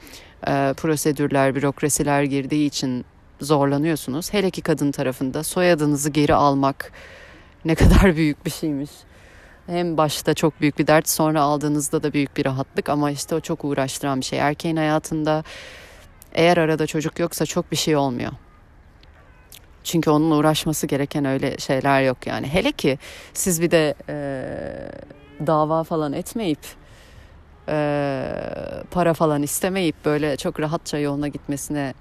e, 0.47 0.73
prosedürler, 0.77 1.55
bürokrasiler 1.55 2.23
girdiği 2.23 2.67
için 2.67 3.05
zorlanıyorsunuz. 3.41 4.33
Hele 4.33 4.49
ki 4.49 4.61
kadın 4.61 4.91
tarafında 4.91 5.43
soyadınızı 5.43 6.09
geri 6.09 6.33
almak 6.35 6.91
ne 7.65 7.75
kadar 7.75 8.15
büyük 8.15 8.45
bir 8.45 8.51
şeymiş. 8.51 8.91
Hem 9.67 9.97
başta 9.97 10.33
çok 10.33 10.61
büyük 10.61 10.79
bir 10.79 10.87
dert 10.87 11.09
sonra 11.09 11.41
aldığınızda 11.41 12.03
da 12.03 12.13
büyük 12.13 12.37
bir 12.37 12.45
rahatlık 12.45 12.89
ama 12.89 13.11
işte 13.11 13.35
o 13.35 13.39
çok 13.39 13.65
uğraştıran 13.65 14.19
bir 14.19 14.25
şey. 14.25 14.39
Erkeğin 14.39 14.75
hayatında 14.75 15.43
eğer 16.33 16.57
arada 16.57 16.87
çocuk 16.87 17.19
yoksa 17.19 17.45
çok 17.45 17.71
bir 17.71 17.77
şey 17.77 17.95
olmuyor. 17.95 18.31
Çünkü 19.83 20.09
onun 20.09 20.31
uğraşması 20.31 20.87
gereken 20.87 21.25
öyle 21.25 21.57
şeyler 21.57 22.01
yok 22.01 22.27
yani. 22.27 22.47
Hele 22.47 22.71
ki 22.71 22.99
siz 23.33 23.61
bir 23.61 23.71
de 23.71 23.95
e, 24.09 24.17
dava 25.47 25.83
falan 25.83 26.13
etmeyip 26.13 26.59
e, 27.69 27.77
para 28.91 29.13
falan 29.13 29.43
istemeyip 29.43 29.95
böyle 30.05 30.37
çok 30.37 30.59
rahatça 30.59 30.97
yoluna 30.97 31.27
gitmesine 31.27 31.93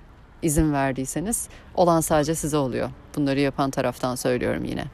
izin 0.44 0.72
verdiyseniz 0.72 1.48
olan 1.74 2.00
sadece 2.00 2.34
size 2.34 2.56
oluyor. 2.56 2.90
Bunları 3.16 3.40
yapan 3.40 3.70
taraftan 3.70 4.14
söylüyorum 4.14 4.64
yine. 4.64 4.84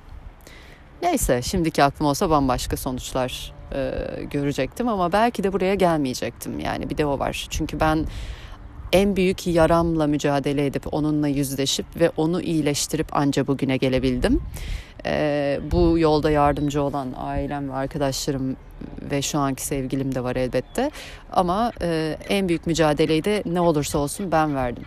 Neyse 1.02 1.42
şimdiki 1.42 1.84
aklım 1.84 2.08
olsa 2.08 2.30
bambaşka 2.30 2.76
sonuçlar 2.76 3.52
e, 3.74 3.92
görecektim 4.30 4.88
ama 4.88 5.12
belki 5.12 5.44
de 5.44 5.52
buraya 5.52 5.74
gelmeyecektim. 5.74 6.60
Yani 6.60 6.90
bir 6.90 6.98
de 6.98 7.06
o 7.06 7.18
var. 7.18 7.46
Çünkü 7.50 7.80
ben 7.80 8.06
en 8.92 9.16
büyük 9.16 9.46
yaramla 9.46 10.06
mücadele 10.06 10.66
edip 10.66 10.94
onunla 10.94 11.28
yüzleşip 11.28 11.86
ve 11.96 12.10
onu 12.16 12.42
iyileştirip 12.42 13.16
anca 13.16 13.46
bugüne 13.46 13.76
gelebildim. 13.76 14.40
Ee, 15.06 15.60
bu 15.70 15.98
yolda 15.98 16.30
yardımcı 16.30 16.82
olan 16.82 17.08
ailem 17.16 17.70
ve 17.70 17.74
arkadaşlarım 17.74 18.56
ve 19.10 19.22
şu 19.22 19.38
anki 19.38 19.66
sevgilim 19.66 20.14
de 20.14 20.24
var 20.24 20.36
elbette. 20.36 20.90
Ama 21.32 21.72
e, 21.82 22.16
en 22.28 22.48
büyük 22.48 22.66
mücadeleyi 22.66 23.24
de 23.24 23.42
ne 23.46 23.60
olursa 23.60 23.98
olsun 23.98 24.32
ben 24.32 24.54
verdim. 24.54 24.84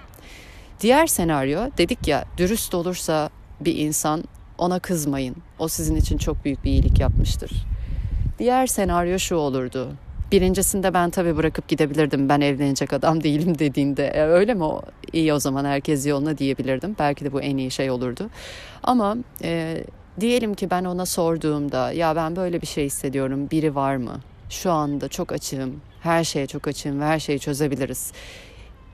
Diğer 0.83 1.07
senaryo 1.07 1.69
dedik 1.77 2.07
ya 2.07 2.25
dürüst 2.37 2.75
olursa 2.75 3.29
bir 3.61 3.77
insan 3.77 4.23
ona 4.57 4.79
kızmayın. 4.79 5.35
O 5.59 5.67
sizin 5.67 5.95
için 5.95 6.17
çok 6.17 6.45
büyük 6.45 6.63
bir 6.63 6.71
iyilik 6.71 6.99
yapmıştır. 6.99 7.51
Diğer 8.39 8.67
senaryo 8.67 9.19
şu 9.19 9.35
olurdu. 9.35 9.91
Birincisinde 10.31 10.93
ben 10.93 11.09
tabii 11.09 11.37
bırakıp 11.37 11.67
gidebilirdim. 11.67 12.29
Ben 12.29 12.41
evlenecek 12.41 12.93
adam 12.93 13.23
değilim 13.23 13.59
dediğinde. 13.59 14.07
E, 14.07 14.21
öyle 14.21 14.53
mi? 14.53 14.65
İyi 15.13 15.33
o 15.33 15.39
zaman 15.39 15.65
herkes 15.65 16.07
yoluna 16.07 16.37
diyebilirdim. 16.37 16.95
Belki 16.99 17.25
de 17.25 17.33
bu 17.33 17.41
en 17.41 17.57
iyi 17.57 17.71
şey 17.71 17.91
olurdu. 17.91 18.29
Ama 18.83 19.17
e, 19.43 19.83
diyelim 20.19 20.53
ki 20.53 20.69
ben 20.69 20.83
ona 20.85 21.05
sorduğumda 21.05 21.91
ya 21.91 22.15
ben 22.15 22.35
böyle 22.35 22.61
bir 22.61 22.67
şey 22.67 22.85
hissediyorum. 22.85 23.49
Biri 23.51 23.75
var 23.75 23.95
mı? 23.95 24.19
Şu 24.49 24.71
anda 24.71 25.07
çok 25.07 25.31
açığım. 25.31 25.81
Her 26.01 26.23
şeye 26.23 26.47
çok 26.47 26.67
açığım 26.67 26.99
ve 27.01 27.05
her 27.05 27.19
şeyi 27.19 27.39
çözebiliriz. 27.39 28.11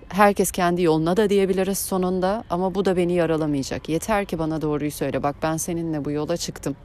Herkes 0.10 0.52
kendi 0.52 0.82
yoluna 0.82 1.18
da 1.18 1.30
diyebiliriz 1.30 1.78
sonunda 1.78 2.44
ama 2.50 2.76
bu 2.76 2.86
da 2.86 2.98
beni 2.98 3.14
yaralamayacak. 3.14 3.90
Yeter 3.90 4.26
ki 4.26 4.40
bana 4.40 4.62
doğruyu 4.62 4.92
söyle. 4.92 5.24
Bak 5.24 5.36
ben 5.44 5.58
seninle 5.58 6.06
bu 6.06 6.12
yola 6.12 6.38
çıktım. 6.38 6.76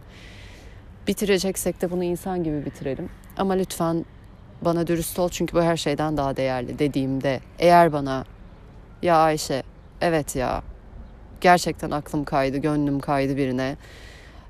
Bitireceksek 1.06 1.82
de 1.82 1.90
bunu 1.90 2.04
insan 2.04 2.44
gibi 2.44 2.64
bitirelim. 2.64 3.08
Ama 3.36 3.54
lütfen 3.54 4.04
bana 4.62 4.86
dürüst 4.86 5.18
ol 5.18 5.28
çünkü 5.28 5.56
bu 5.56 5.62
her 5.62 5.76
şeyden 5.76 6.16
daha 6.16 6.36
değerli 6.36 6.78
dediğimde 6.78 7.40
eğer 7.58 7.92
bana 7.92 8.24
ya 9.02 9.16
Ayşe 9.16 9.62
evet 10.00 10.36
ya 10.36 10.62
gerçekten 11.40 11.90
aklım 11.90 12.24
kaydı 12.24 12.58
gönlüm 12.58 13.00
kaydı 13.00 13.36
birine 13.36 13.76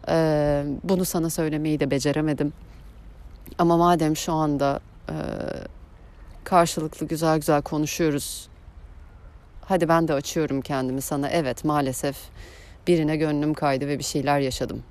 ee, 0.09 0.65
bunu 0.85 1.05
sana 1.05 1.31
söylemeyi 1.31 1.81
de 1.81 1.91
beceremedim 1.91 2.53
ama 3.59 3.77
madem 3.77 4.17
şu 4.17 4.33
anda 4.33 4.81
e, 5.09 5.15
karşılıklı 6.45 7.07
güzel 7.07 7.37
güzel 7.39 7.63
konuşuyoruz 7.63 8.49
hadi 9.67 9.89
ben 9.89 10.09
de 10.09 10.15
açıyorum 10.15 10.61
kendimi 10.61 11.01
sana 11.01 11.29
evet 11.29 11.65
maalesef 11.65 12.17
birine 12.87 13.17
gönlüm 13.17 13.55
kaydı 13.55 13.89
ve 13.89 13.99
bir 13.99 14.05
şeyler 14.05 14.41
yaşadım 14.41 14.83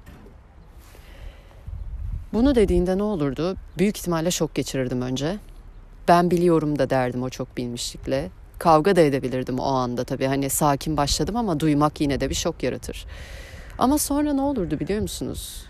bunu 2.34 2.56
dediğinde 2.56 2.98
ne 2.98 3.04
olurdu? 3.04 3.56
Büyük 3.78 3.98
ihtimalle 3.98 4.32
şok 4.32 4.56
geçirirdim 4.56 5.02
önce. 5.02 5.38
Ben 6.08 6.32
biliyorum 6.32 6.80
da 6.80 6.90
derdim 6.90 7.24
o 7.24 7.30
çok 7.30 7.58
bilmişlikle. 7.58 8.30
Kavga 8.60 8.96
da 8.96 9.02
edebilirdim 9.02 9.60
o 9.60 9.66
anda 9.66 10.04
tabii. 10.04 10.26
Hani 10.26 10.50
sakin 10.50 10.98
başladım 10.98 11.36
ama 11.36 11.60
duymak 11.60 12.02
yine 12.02 12.20
de 12.20 12.30
bir 12.30 12.36
şok 12.36 12.64
yaratır. 12.64 13.06
Ama 13.78 13.98
sonra 13.98 14.34
ne 14.34 14.42
olurdu 14.42 14.80
biliyor 14.80 15.02
musunuz? 15.02 15.66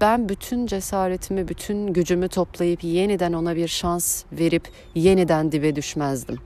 Ben 0.00 0.28
bütün 0.28 0.66
cesaretimi, 0.66 1.48
bütün 1.48 1.92
gücümü 1.92 2.28
toplayıp 2.28 2.84
yeniden 2.84 3.32
ona 3.32 3.56
bir 3.56 3.68
şans 3.68 4.24
verip 4.32 4.68
yeniden 4.94 5.52
dibe 5.52 5.76
düşmezdim. 5.76 6.38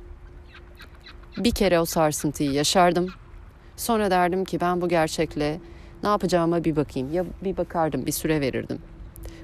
Bir 1.44 1.50
kere 1.50 1.80
o 1.80 1.84
sarsıntıyı 1.84 2.52
yaşardım. 2.52 3.08
Sonra 3.76 4.10
derdim 4.10 4.44
ki 4.44 4.60
ben 4.60 4.80
bu 4.80 4.88
gerçekle 4.88 5.60
ne 6.02 6.08
yapacağıma 6.08 6.64
bir 6.64 6.76
bakayım. 6.76 7.12
Ya 7.12 7.24
bir 7.44 7.56
bakardım, 7.56 8.06
bir 8.06 8.12
süre 8.12 8.40
verirdim. 8.40 8.78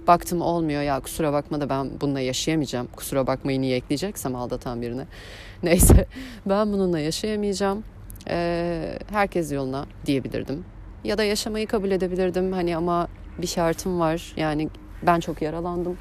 Baktım 0.06 0.40
olmuyor 0.40 0.82
ya 0.82 1.00
kusura 1.00 1.32
bakma 1.32 1.60
da 1.60 1.68
ben 1.68 1.90
bununla 2.00 2.20
yaşayamayacağım. 2.20 2.88
Kusura 2.96 3.26
bakmayı 3.26 3.60
niye 3.60 3.76
ekleyeceksem 3.76 4.36
aldatan 4.36 4.82
birine. 4.82 5.06
Neyse 5.62 6.06
ben 6.46 6.72
bununla 6.72 6.98
yaşayamayacağım. 6.98 7.84
Ee, 8.28 8.98
herkes 9.10 9.52
yoluna 9.52 9.86
diyebilirdim. 10.06 10.64
Ya 11.04 11.18
da 11.18 11.24
yaşamayı 11.24 11.66
kabul 11.66 11.90
edebilirdim. 11.90 12.52
Hani 12.52 12.76
ama 12.76 13.08
bir 13.38 13.46
şartım 13.46 14.00
var. 14.00 14.32
Yani 14.36 14.68
ben 15.02 15.20
çok 15.20 15.42
yaralandım. 15.42 15.98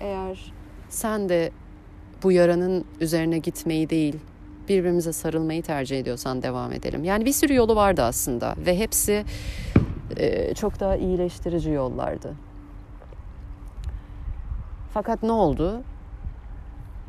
Eğer 0.00 0.52
sen 0.88 1.28
de 1.28 1.50
bu 2.22 2.32
yaranın 2.32 2.84
üzerine 3.00 3.38
gitmeyi 3.38 3.90
değil, 3.90 4.16
birbirimize 4.70 5.12
sarılmayı 5.12 5.62
tercih 5.62 6.00
ediyorsan 6.00 6.42
devam 6.42 6.72
edelim. 6.72 7.04
Yani 7.04 7.24
bir 7.24 7.32
sürü 7.32 7.54
yolu 7.54 7.76
vardı 7.76 8.02
aslında 8.02 8.54
ve 8.66 8.78
hepsi 8.78 9.24
e, 10.16 10.54
çok 10.54 10.80
daha 10.80 10.96
iyileştirici 10.96 11.70
yollardı. 11.70 12.34
Fakat 14.94 15.22
ne 15.22 15.32
oldu? 15.32 15.82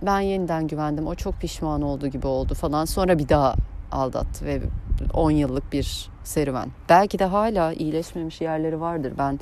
Ben 0.02 0.19
yeniden 0.19 0.67
güvendim. 0.67 1.08
O 1.08 1.15
çok 1.15 1.39
pişman 1.39 1.82
olduğu 1.82 2.08
gibi 2.08 2.28
oldu 2.28 2.54
falan. 2.54 2.86
Sonra 2.86 3.19
bir 3.19 3.30
daha 3.30 3.56
aldattı 3.91 4.45
ve 4.45 4.62
10 5.13 5.32
yıllık 5.32 5.74
bir 5.74 6.10
serüven. 6.24 6.69
Belki 6.89 7.19
de 7.19 7.26
hala 7.26 7.74
iyileşmemiş 7.74 8.41
yerleri 8.41 8.82
vardır. 8.82 9.13
Ben 9.17 9.39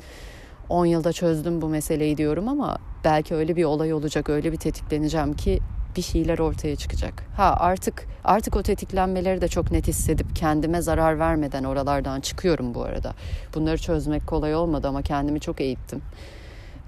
10 0.68 0.86
yılda 0.86 1.12
çözdüm 1.12 1.62
bu 1.62 1.68
meseleyi 1.68 2.16
diyorum 2.16 2.48
ama 2.48 2.78
belki 3.04 3.34
öyle 3.34 3.56
bir 3.56 3.64
olay 3.64 3.92
olacak, 3.92 4.28
öyle 4.28 4.52
bir 4.52 4.56
tetikleneceğim 4.56 5.32
ki 5.32 5.60
bir 5.96 6.02
şeyler 6.02 6.38
ortaya 6.38 6.76
çıkacak. 6.76 7.24
Ha 7.36 7.56
artık 7.58 8.06
artık 8.24 8.56
o 8.56 8.62
tetiklenmeleri 8.62 9.40
de 9.40 9.48
çok 9.48 9.70
net 9.70 9.88
hissedip 9.88 10.36
kendime 10.36 10.82
zarar 10.82 11.18
vermeden 11.18 11.64
oralardan 11.64 12.20
çıkıyorum 12.20 12.74
bu 12.74 12.82
arada. 12.82 13.14
Bunları 13.54 13.78
çözmek 13.78 14.26
kolay 14.26 14.54
olmadı 14.54 14.88
ama 14.88 15.02
kendimi 15.02 15.40
çok 15.40 15.60
eğittim. 15.60 16.02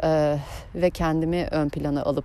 Ee, 0.03 0.39
ve 0.75 0.91
kendimi 0.91 1.49
ön 1.51 1.69
plana 1.69 2.03
alıp 2.03 2.25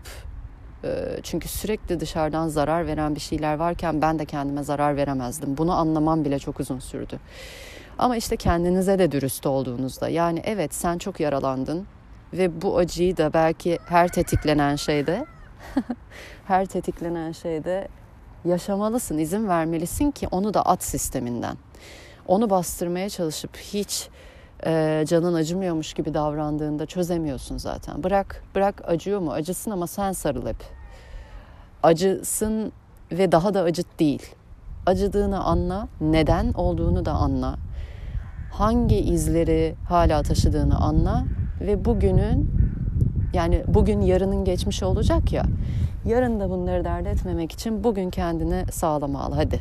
e, 0.84 0.90
çünkü 1.24 1.48
sürekli 1.48 2.00
dışarıdan 2.00 2.48
zarar 2.48 2.88
veren 2.88 3.16
bir 3.16 3.20
şeyler 3.20 3.56
varken 3.56 4.02
ben 4.02 4.20
de 4.20 4.26
kendime 4.26 4.64
zarar 4.64 4.96
veremezdim. 4.96 5.58
Bunu 5.58 5.74
anlamam 5.74 6.26
bile 6.26 6.40
çok 6.40 6.60
uzun 6.60 6.80
sürdü. 6.80 7.20
Ama 7.98 8.18
işte 8.18 8.38
kendinize 8.38 9.00
de 9.00 9.12
dürüst 9.12 9.46
olduğunuzda 9.46 10.10
yani 10.10 10.42
evet 10.46 10.74
sen 10.74 10.98
çok 10.98 11.20
yaralandın 11.20 11.88
ve 12.34 12.62
bu 12.62 12.78
acıyı 12.78 13.18
da 13.18 13.34
belki 13.34 13.80
her 13.86 14.08
tetiklenen 14.08 14.76
şeyde 14.76 15.26
her 16.46 16.66
tetiklenen 16.66 17.32
şeyde 17.32 17.88
yaşamalısın, 18.46 19.18
izin 19.18 19.48
vermelisin 19.48 20.12
ki 20.12 20.28
onu 20.32 20.54
da 20.54 20.62
at 20.62 20.84
sisteminden. 20.84 21.58
Onu 22.28 22.50
bastırmaya 22.50 23.10
çalışıp 23.10 23.58
hiç 23.58 24.10
e, 24.66 25.04
canın 25.08 25.34
acımıyormuş 25.34 25.94
gibi 25.94 26.14
davrandığında 26.14 26.86
çözemiyorsun 26.86 27.58
zaten. 27.58 28.04
Bırak, 28.04 28.44
bırak 28.56 28.82
acıyor 28.88 29.20
mu? 29.20 29.32
Acısın 29.32 29.72
ama 29.72 29.88
sen 29.88 30.12
sarıl 30.12 30.48
hep. 30.48 30.64
Acısın 31.84 32.72
ve 33.12 33.32
daha 33.32 33.54
da 33.54 33.62
acıt 33.62 34.00
değil. 34.00 34.36
Acıdığını 34.86 35.44
anla, 35.44 35.88
neden 36.02 36.54
olduğunu 36.54 37.06
da 37.06 37.12
anla. 37.12 37.56
Hangi 38.52 38.98
izleri 38.98 39.76
hala 39.90 40.24
taşıdığını 40.24 40.78
anla 40.78 41.24
ve 41.62 41.86
bugünün 41.86 42.52
yani 43.34 43.64
bugün 43.68 44.02
yarının 44.02 44.46
geçmiş 44.46 44.84
olacak 44.84 45.34
ya. 45.34 45.44
Yarın 46.06 46.40
da 46.40 46.50
bunları 46.50 46.84
dert 46.84 47.08
etmemek 47.08 47.52
için 47.52 47.84
bugün 47.84 48.10
kendini 48.10 48.66
sağlama 48.72 49.22
al 49.22 49.34
hadi. 49.34 49.60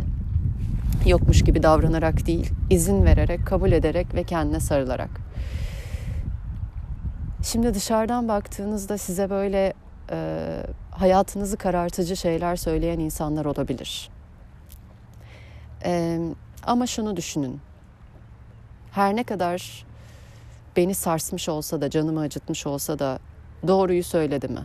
Yokmuş 1.06 1.44
gibi 1.44 1.62
davranarak 1.62 2.26
değil, 2.26 2.50
izin 2.70 3.04
vererek, 3.04 3.46
kabul 3.46 3.72
ederek 3.72 4.14
ve 4.14 4.24
kendine 4.24 4.60
sarılarak. 4.60 5.10
Şimdi 7.42 7.74
dışarıdan 7.74 8.28
baktığınızda 8.28 8.98
size 8.98 9.30
böyle 9.30 9.72
e, 10.10 10.46
hayatınızı 10.90 11.56
karartıcı 11.56 12.16
şeyler 12.16 12.56
söyleyen 12.56 12.98
insanlar 12.98 13.44
olabilir. 13.44 14.10
E, 15.84 16.18
ama 16.66 16.86
şunu 16.86 17.16
düşünün. 17.16 17.60
Her 18.92 19.16
ne 19.16 19.24
kadar 19.24 19.86
beni 20.76 20.94
sarsmış 20.94 21.48
olsa 21.48 21.80
da, 21.80 21.90
canımı 21.90 22.20
acıtmış 22.20 22.66
olsa 22.66 22.98
da 22.98 23.18
doğruyu 23.66 24.04
söyledi 24.04 24.48
mi? 24.48 24.62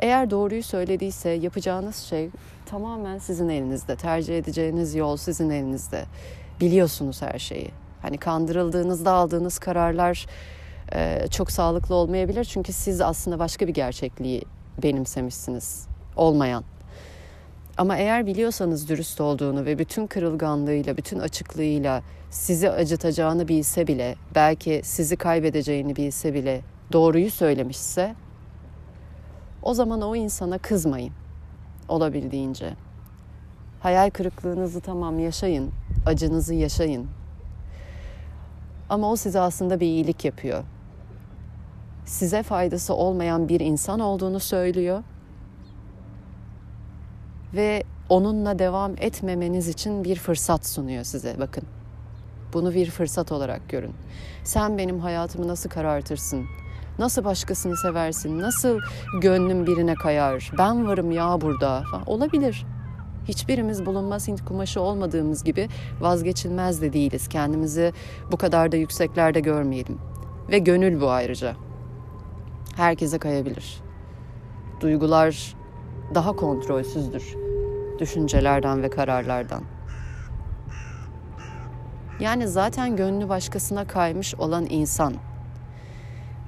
Eğer 0.00 0.30
doğruyu 0.30 0.62
söylediyse 0.62 1.30
yapacağınız 1.30 1.96
şey 1.96 2.30
tamamen 2.66 3.18
sizin 3.18 3.48
elinizde. 3.48 3.96
Tercih 3.96 4.38
edeceğiniz 4.38 4.94
yol 4.94 5.16
sizin 5.16 5.50
elinizde. 5.50 6.04
Biliyorsunuz 6.60 7.22
her 7.22 7.38
şeyi. 7.38 7.70
Hani 8.02 8.18
kandırıldığınızda 8.18 9.12
aldığınız 9.12 9.58
kararlar 9.58 10.26
e, 10.94 11.26
çok 11.30 11.50
sağlıklı 11.50 11.94
olmayabilir. 11.94 12.44
Çünkü 12.44 12.72
siz 12.72 13.00
aslında 13.00 13.38
başka 13.38 13.66
bir 13.66 13.74
gerçekliği 13.74 14.42
benimsemişsiniz. 14.82 15.86
Olmayan. 16.16 16.64
Ama 17.78 17.96
eğer 17.96 18.26
biliyorsanız 18.26 18.88
dürüst 18.88 19.20
olduğunu 19.20 19.64
ve 19.64 19.78
bütün 19.78 20.06
kırılganlığıyla, 20.06 20.96
bütün 20.96 21.18
açıklığıyla 21.18 22.02
sizi 22.30 22.70
acıtacağını 22.70 23.48
bilse 23.48 23.86
bile, 23.86 24.14
belki 24.34 24.80
sizi 24.84 25.16
kaybedeceğini 25.16 25.96
bilse 25.96 26.34
bile 26.34 26.60
doğruyu 26.92 27.30
söylemişse 27.30 28.14
o 29.62 29.74
zaman 29.74 30.02
o 30.02 30.16
insana 30.16 30.58
kızmayın 30.58 31.12
olabildiğince. 31.88 32.74
Hayal 33.80 34.10
kırıklığınızı 34.10 34.80
tamam 34.80 35.18
yaşayın, 35.18 35.70
acınızı 36.06 36.54
yaşayın. 36.54 37.06
Ama 38.88 39.10
o 39.10 39.16
size 39.16 39.40
aslında 39.40 39.80
bir 39.80 39.86
iyilik 39.86 40.24
yapıyor. 40.24 40.64
Size 42.06 42.42
faydası 42.42 42.94
olmayan 42.94 43.48
bir 43.48 43.60
insan 43.60 44.00
olduğunu 44.00 44.40
söylüyor. 44.40 45.02
Ve 47.54 47.82
onunla 48.08 48.58
devam 48.58 48.92
etmemeniz 48.98 49.68
için 49.68 50.04
bir 50.04 50.16
fırsat 50.16 50.66
sunuyor 50.66 51.04
size 51.04 51.36
bakın. 51.38 51.64
Bunu 52.52 52.74
bir 52.74 52.90
fırsat 52.90 53.32
olarak 53.32 53.68
görün. 53.68 53.94
Sen 54.44 54.78
benim 54.78 55.00
hayatımı 55.00 55.48
nasıl 55.48 55.70
karartırsın? 55.70 56.46
Nasıl 56.98 57.24
başkasını 57.24 57.76
seversin? 57.76 58.38
Nasıl 58.38 58.80
gönlüm 59.20 59.66
birine 59.66 59.94
kayar? 59.94 60.50
Ben 60.58 60.86
varım 60.86 61.10
ya 61.10 61.40
burada. 61.40 61.84
Olabilir. 62.06 62.66
Hiçbirimiz 63.28 63.86
bulunmaz 63.86 64.28
Hint 64.28 64.44
kumaşı 64.44 64.80
olmadığımız 64.80 65.44
gibi 65.44 65.68
vazgeçilmez 66.00 66.82
de 66.82 66.92
değiliz. 66.92 67.28
Kendimizi 67.28 67.92
bu 68.32 68.36
kadar 68.36 68.72
da 68.72 68.76
yükseklerde 68.76 69.40
görmeyelim. 69.40 69.98
Ve 70.50 70.58
gönül 70.58 71.00
bu 71.00 71.10
ayrıca. 71.10 71.56
Herkese 72.76 73.18
kayabilir. 73.18 73.80
Duygular 74.80 75.54
daha 76.14 76.36
kontrolsüzdür 76.36 77.36
düşüncelerden 77.98 78.82
ve 78.82 78.90
kararlardan. 78.90 79.62
Yani 82.20 82.48
zaten 82.48 82.96
gönlü 82.96 83.28
başkasına 83.28 83.86
kaymış 83.86 84.34
olan 84.34 84.66
insan 84.70 85.14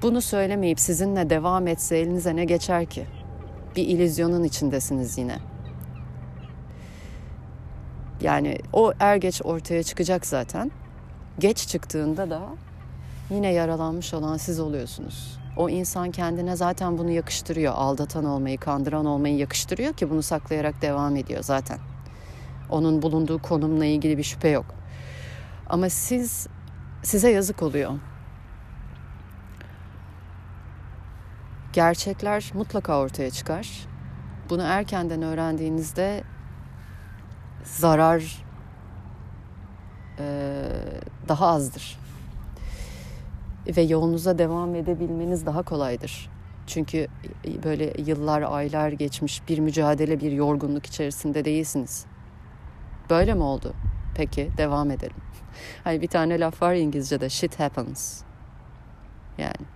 bunu 0.05 0.21
söylemeyip 0.21 0.79
sizinle 0.79 1.29
devam 1.29 1.67
etse 1.67 1.97
elinize 1.97 2.35
ne 2.35 2.45
geçer 2.45 2.85
ki? 2.85 3.05
Bir 3.75 3.87
ilizyonun 3.87 4.43
içindesiniz 4.43 5.17
yine. 5.17 5.37
Yani 8.21 8.57
o 8.73 8.93
er 8.99 9.15
geç 9.15 9.41
ortaya 9.43 9.83
çıkacak 9.83 10.25
zaten. 10.25 10.71
Geç 11.39 11.67
çıktığında 11.67 12.29
da 12.29 12.41
yine 13.29 13.53
yaralanmış 13.53 14.13
olan 14.13 14.37
siz 14.37 14.59
oluyorsunuz. 14.59 15.39
O 15.57 15.69
insan 15.69 16.11
kendine 16.11 16.55
zaten 16.55 16.97
bunu 16.97 17.11
yakıştırıyor. 17.11 17.73
Aldatan 17.73 18.25
olmayı, 18.25 18.57
kandıran 18.57 19.05
olmayı 19.05 19.37
yakıştırıyor 19.37 19.93
ki 19.93 20.09
bunu 20.09 20.21
saklayarak 20.21 20.81
devam 20.81 21.15
ediyor 21.15 21.43
zaten. 21.43 21.79
Onun 22.69 23.01
bulunduğu 23.01 23.41
konumla 23.41 23.85
ilgili 23.85 24.17
bir 24.17 24.23
şüphe 24.23 24.49
yok. 24.49 24.65
Ama 25.69 25.89
siz 25.89 26.47
size 27.03 27.31
yazık 27.31 27.63
oluyor. 27.63 27.91
Gerçekler 31.75 32.51
mutlaka 32.53 32.99
ortaya 32.99 33.31
çıkar. 33.31 33.87
Bunu 34.49 34.61
erkenden 34.61 35.21
öğrendiğinizde 35.21 36.23
zarar 37.63 38.43
e, 40.19 40.25
daha 41.27 41.47
azdır. 41.47 41.99
Ve 43.77 43.81
yolunuza 43.81 44.37
devam 44.37 44.75
edebilmeniz 44.75 45.45
daha 45.45 45.63
kolaydır. 45.63 46.29
Çünkü 46.67 47.07
böyle 47.63 47.93
yıllar, 48.01 48.41
aylar 48.41 48.91
geçmiş 48.91 49.49
bir 49.49 49.59
mücadele, 49.59 50.19
bir 50.19 50.31
yorgunluk 50.31 50.85
içerisinde 50.85 51.45
değilsiniz. 51.45 52.05
Böyle 53.09 53.33
mi 53.33 53.43
oldu? 53.43 53.73
Peki 54.15 54.51
devam 54.57 54.91
edelim. 54.91 55.17
Hani 55.83 56.01
bir 56.01 56.07
tane 56.07 56.39
laf 56.39 56.61
var 56.61 56.73
İngilizce'de 56.73 57.29
shit 57.29 57.59
happens. 57.59 58.21
Yani 59.37 59.74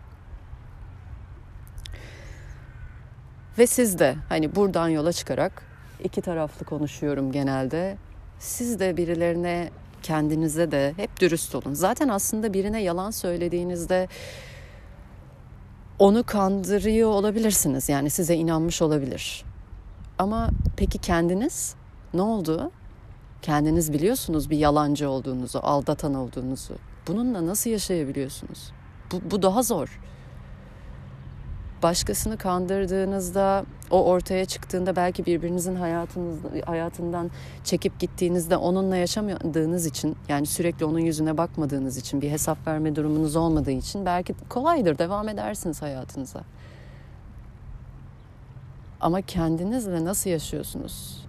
Ve 3.60 3.67
siz 3.67 4.00
de 4.00 4.15
hani 4.30 4.56
buradan 4.56 4.89
yola 4.89 5.13
çıkarak 5.13 5.63
iki 6.04 6.22
taraflı 6.22 6.65
konuşuyorum 6.65 7.32
genelde. 7.32 7.98
Siz 8.39 8.80
de 8.80 8.98
birilerine 8.98 9.69
kendinize 10.04 10.72
de 10.72 10.93
hep 10.98 11.19
dürüst 11.19 11.56
olun. 11.56 11.74
Zaten 11.74 12.08
aslında 12.08 12.54
birine 12.54 12.82
yalan 12.82 13.12
söylediğinizde 13.12 14.08
onu 16.00 16.24
kandırıyor 16.24 17.10
olabilirsiniz. 17.10 17.89
Yani 17.89 18.10
size 18.10 18.36
inanmış 18.36 18.82
olabilir. 18.82 19.45
Ama 20.19 20.50
peki 20.78 20.98
kendiniz 20.98 21.76
ne 22.13 22.22
oldu? 22.22 22.72
Kendiniz 23.41 23.93
biliyorsunuz 23.93 24.50
bir 24.50 24.58
yalancı 24.58 25.10
olduğunuzu, 25.10 25.60
aldatan 25.63 26.13
olduğunuzu. 26.13 26.76
Bununla 27.08 27.45
nasıl 27.45 27.69
yaşayabiliyorsunuz? 27.69 28.72
Bu, 29.12 29.32
bu 29.32 29.41
daha 29.41 29.63
zor. 29.63 30.00
Başkasını 31.84 32.38
kandırdığınızda 32.38 33.65
o 33.92 34.06
ortaya 34.06 34.46
çıktığında 34.46 34.96
belki 34.96 35.26
birbirinizin 35.26 35.76
hayatınız, 35.76 36.38
hayatından 36.65 37.32
çekip 37.63 38.00
gittiğinizde 38.00 38.58
onunla 38.58 38.96
yaşamadığınız 38.96 39.86
için 39.86 40.18
yani 40.30 40.46
sürekli 40.46 40.86
onun 40.86 41.00
yüzüne 41.00 41.38
bakmadığınız 41.38 41.98
için 41.98 42.22
bir 42.22 42.32
hesap 42.32 42.68
verme 42.68 42.96
durumunuz 42.96 43.36
olmadığı 43.36 43.72
için 43.72 44.06
belki 44.06 44.36
kolaydır 44.50 44.98
devam 44.98 45.30
edersiniz 45.30 45.82
hayatınıza. 45.82 46.42
Ama 49.02 49.22
kendinizle 49.22 50.06
nasıl 50.06 50.30
yaşıyorsunuz? 50.30 51.26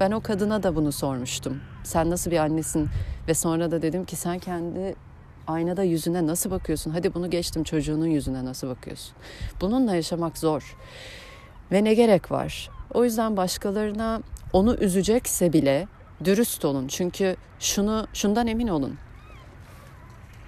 Ben 0.00 0.10
o 0.10 0.20
kadına 0.20 0.62
da 0.62 0.76
bunu 0.76 0.92
sormuştum. 0.92 1.60
Sen 1.84 2.10
nasıl 2.10 2.30
bir 2.30 2.38
annesin? 2.38 2.88
Ve 3.28 3.34
sonra 3.34 3.70
da 3.70 3.82
dedim 3.82 4.04
ki 4.04 4.16
sen 4.16 4.38
kendi 4.38 4.94
aynada 5.46 5.82
yüzüne 5.82 6.26
nasıl 6.26 6.50
bakıyorsun? 6.50 6.90
Hadi 6.90 7.14
bunu 7.14 7.30
geçtim 7.30 7.64
çocuğunun 7.64 8.06
yüzüne 8.06 8.44
nasıl 8.44 8.68
bakıyorsun? 8.68 9.14
Bununla 9.60 9.94
yaşamak 9.94 10.38
zor. 10.38 10.76
Ve 11.72 11.84
ne 11.84 11.94
gerek 11.94 12.30
var? 12.30 12.70
O 12.94 13.04
yüzden 13.04 13.36
başkalarına 13.36 14.20
onu 14.52 14.74
üzecekse 14.74 15.52
bile 15.52 15.88
dürüst 16.24 16.64
olun. 16.64 16.88
Çünkü 16.88 17.36
şunu 17.60 18.06
şundan 18.12 18.46
emin 18.46 18.68
olun. 18.68 18.98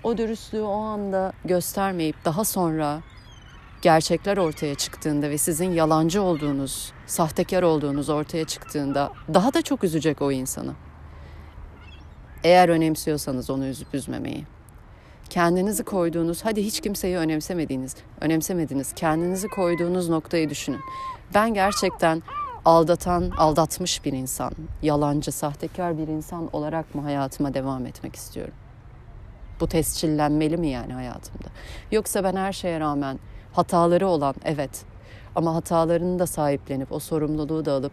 O 0.05 0.19
dürüstlüğü 0.19 0.63
o 0.63 0.73
anda 0.73 1.33
göstermeyip 1.45 2.25
daha 2.25 2.45
sonra 2.45 3.03
gerçekler 3.83 4.37
ortaya 4.37 4.75
çıktığında 4.75 5.31
ve 5.31 5.39
sizin 5.39 5.71
yalancı 5.71 6.23
olduğunuz, 6.23 6.93
sahtekar 7.07 7.63
olduğunuz 7.63 8.09
ortaya 8.09 8.45
çıktığında 8.45 9.13
daha 9.35 9.55
da 9.55 9.63
çok 9.63 9.85
üzecek 9.85 10.23
o 10.23 10.33
insanı. 10.33 10.75
Eğer 12.45 12.69
önemsiyorsanız 12.69 13.51
onu 13.51 13.67
üzüp 13.67 13.95
üzmemeyi. 13.95 14.45
Kendinizi 15.31 15.85
koyduğunuz, 15.85 16.45
hadi 16.45 16.65
hiç 16.65 16.81
kimseyi 16.81 17.17
önemsemediğiniz, 17.17 17.97
önemsemediniz. 18.21 18.93
Kendinizi 18.93 19.49
koyduğunuz 19.49 20.09
noktayı 20.09 20.51
düşünün. 20.51 20.81
Ben 21.35 21.55
gerçekten 21.55 22.23
aldatan, 22.65 23.31
aldatmış 23.31 24.05
bir 24.05 24.13
insan, 24.13 24.53
yalancı, 24.83 25.33
sahtekar 25.33 25.99
bir 25.99 26.09
insan 26.09 26.49
olarak 26.53 26.95
mı 26.95 27.03
hayatıma 27.03 27.55
devam 27.55 27.87
etmek 27.87 28.17
istiyorum? 28.17 28.55
Bu 29.61 29.69
tescillenmeli 29.69 30.57
mi 30.57 30.69
yani 30.69 30.93
hayatımda? 30.93 31.49
Yoksa 31.93 32.25
ben 32.25 32.37
her 32.37 32.53
şeye 32.53 32.81
rağmen 32.81 33.19
hataları 33.53 34.09
olan 34.09 34.35
evet 34.45 34.85
ama 35.35 35.55
hatalarını 35.55 36.19
da 36.19 36.27
sahiplenip 36.27 36.93
o 36.93 36.99
sorumluluğu 36.99 37.65
da 37.65 37.73
alıp 37.73 37.93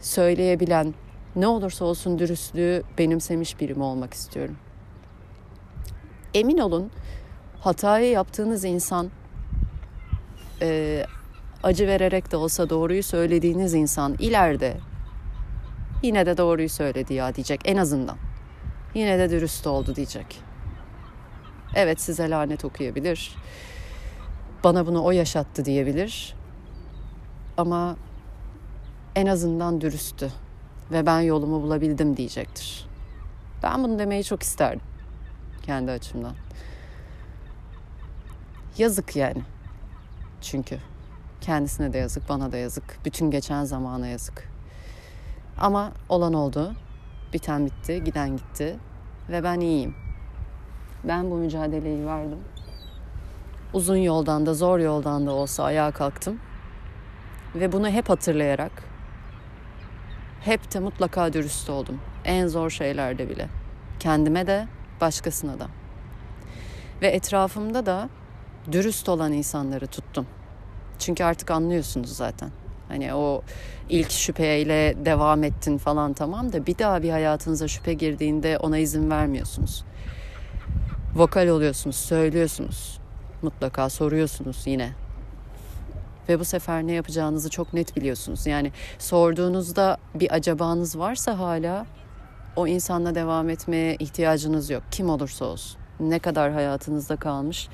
söyleyebilen 0.00 0.94
ne 1.36 1.46
olursa 1.46 1.84
olsun 1.84 2.18
dürüstlüğü 2.18 2.82
benimsemiş 2.98 3.60
birim 3.60 3.82
olmak 3.82 4.14
istiyorum. 4.14 4.56
Emin 6.34 6.58
olun 6.58 6.90
hatayı 7.60 8.10
yaptığınız 8.10 8.64
insan 8.64 9.10
e, 10.62 11.04
acı 11.62 11.86
vererek 11.86 12.32
de 12.32 12.36
olsa 12.36 12.70
doğruyu 12.70 13.02
söylediğiniz 13.02 13.74
insan 13.74 14.16
ileride 14.18 14.76
yine 16.02 16.26
de 16.26 16.36
doğruyu 16.36 16.68
söyledi 16.68 17.14
ya 17.14 17.34
diyecek 17.34 17.60
en 17.64 17.76
azından. 17.76 18.16
Yine 18.94 19.18
de 19.18 19.30
dürüst 19.30 19.66
oldu 19.66 19.96
diyecek. 19.96 20.40
Evet 21.74 22.00
size 22.00 22.30
lanet 22.30 22.64
okuyabilir 22.64 23.36
bana 24.64 24.86
bunu 24.86 25.04
o 25.04 25.10
yaşattı 25.10 25.64
diyebilir. 25.64 26.34
Ama 27.56 27.96
en 29.16 29.26
azından 29.26 29.80
dürüsttü 29.80 30.32
ve 30.92 31.06
ben 31.06 31.20
yolumu 31.20 31.62
bulabildim 31.62 32.16
diyecektir. 32.16 32.88
Ben 33.62 33.84
bunu 33.84 33.98
demeyi 33.98 34.24
çok 34.24 34.42
isterdim 34.42 34.80
kendi 35.68 35.90
açımdan. 35.90 36.34
Yazık 38.78 39.16
yani. 39.16 39.42
Çünkü 40.40 40.78
kendisine 41.40 41.92
de 41.92 41.98
yazık, 41.98 42.28
bana 42.28 42.52
da 42.52 42.56
yazık, 42.56 42.98
bütün 43.04 43.30
geçen 43.30 43.64
zamana 43.64 44.06
yazık. 44.06 44.48
Ama 45.58 45.92
olan 46.08 46.34
oldu. 46.34 46.74
Biten 47.32 47.66
bitti, 47.66 48.04
giden 48.04 48.36
gitti 48.36 48.76
ve 49.28 49.44
ben 49.44 49.60
iyiyim. 49.60 49.94
Ben 51.04 51.30
bu 51.30 51.36
mücadeleyi 51.36 52.06
verdim 52.06 52.38
uzun 53.72 53.96
yoldan 53.96 54.46
da 54.46 54.54
zor 54.54 54.78
yoldan 54.78 55.26
da 55.26 55.32
olsa 55.32 55.64
ayağa 55.64 55.90
kalktım. 55.90 56.40
Ve 57.54 57.72
bunu 57.72 57.88
hep 57.88 58.08
hatırlayarak 58.08 58.72
hep 60.40 60.74
de 60.74 60.80
mutlaka 60.80 61.32
dürüst 61.32 61.70
oldum. 61.70 62.00
En 62.24 62.46
zor 62.46 62.70
şeylerde 62.70 63.28
bile. 63.28 63.48
Kendime 64.00 64.46
de 64.46 64.68
başkasına 65.00 65.60
da. 65.60 65.66
Ve 67.02 67.08
etrafımda 67.08 67.86
da 67.86 68.08
dürüst 68.72 69.08
olan 69.08 69.32
insanları 69.32 69.86
tuttum. 69.86 70.26
Çünkü 70.98 71.24
artık 71.24 71.50
anlıyorsunuz 71.50 72.16
zaten. 72.16 72.50
Hani 72.88 73.14
o 73.14 73.42
ilk 73.88 74.10
şüpheyle 74.10 75.04
devam 75.04 75.44
ettin 75.44 75.78
falan 75.78 76.12
tamam 76.12 76.52
da 76.52 76.66
bir 76.66 76.78
daha 76.78 77.02
bir 77.02 77.10
hayatınıza 77.10 77.68
şüphe 77.68 77.92
girdiğinde 77.92 78.58
ona 78.58 78.78
izin 78.78 79.10
vermiyorsunuz. 79.10 79.84
Vokal 81.14 81.48
oluyorsunuz, 81.48 81.96
söylüyorsunuz 81.96 82.98
mutlaka 83.42 83.90
soruyorsunuz 83.90 84.62
yine. 84.66 84.90
Ve 86.28 86.40
bu 86.40 86.44
sefer 86.44 86.86
ne 86.86 86.92
yapacağınızı 86.92 87.50
çok 87.50 87.74
net 87.74 87.96
biliyorsunuz. 87.96 88.46
Yani 88.46 88.72
sorduğunuzda 88.98 89.96
bir 90.14 90.34
acabanız 90.34 90.98
varsa 90.98 91.38
hala 91.38 91.86
o 92.58 92.66
insanla 92.66 93.14
devam 93.14 93.50
etmeye 93.50 93.96
ihtiyacınız 93.96 94.70
yok. 94.70 94.82
Kim 94.90 95.10
olursa 95.10 95.44
olsun. 95.44 95.80
Ne 96.00 96.18
kadar 96.18 96.52
hayatınızda 96.52 97.16
kalmış, 97.16 97.68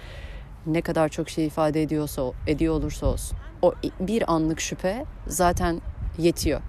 ne 0.67 0.81
kadar 0.83 1.09
çok 1.09 1.29
şey 1.29 1.47
ifade 1.47 1.83
ediyorsa 1.83 2.23
ediyor 2.47 2.75
olursa 2.75 3.07
olsun. 3.07 3.39
O 3.63 3.75
bir 4.01 4.33
anlık 4.33 4.61
şüphe 4.61 5.05
zaten 5.27 5.81
yetiyor. 6.19 6.61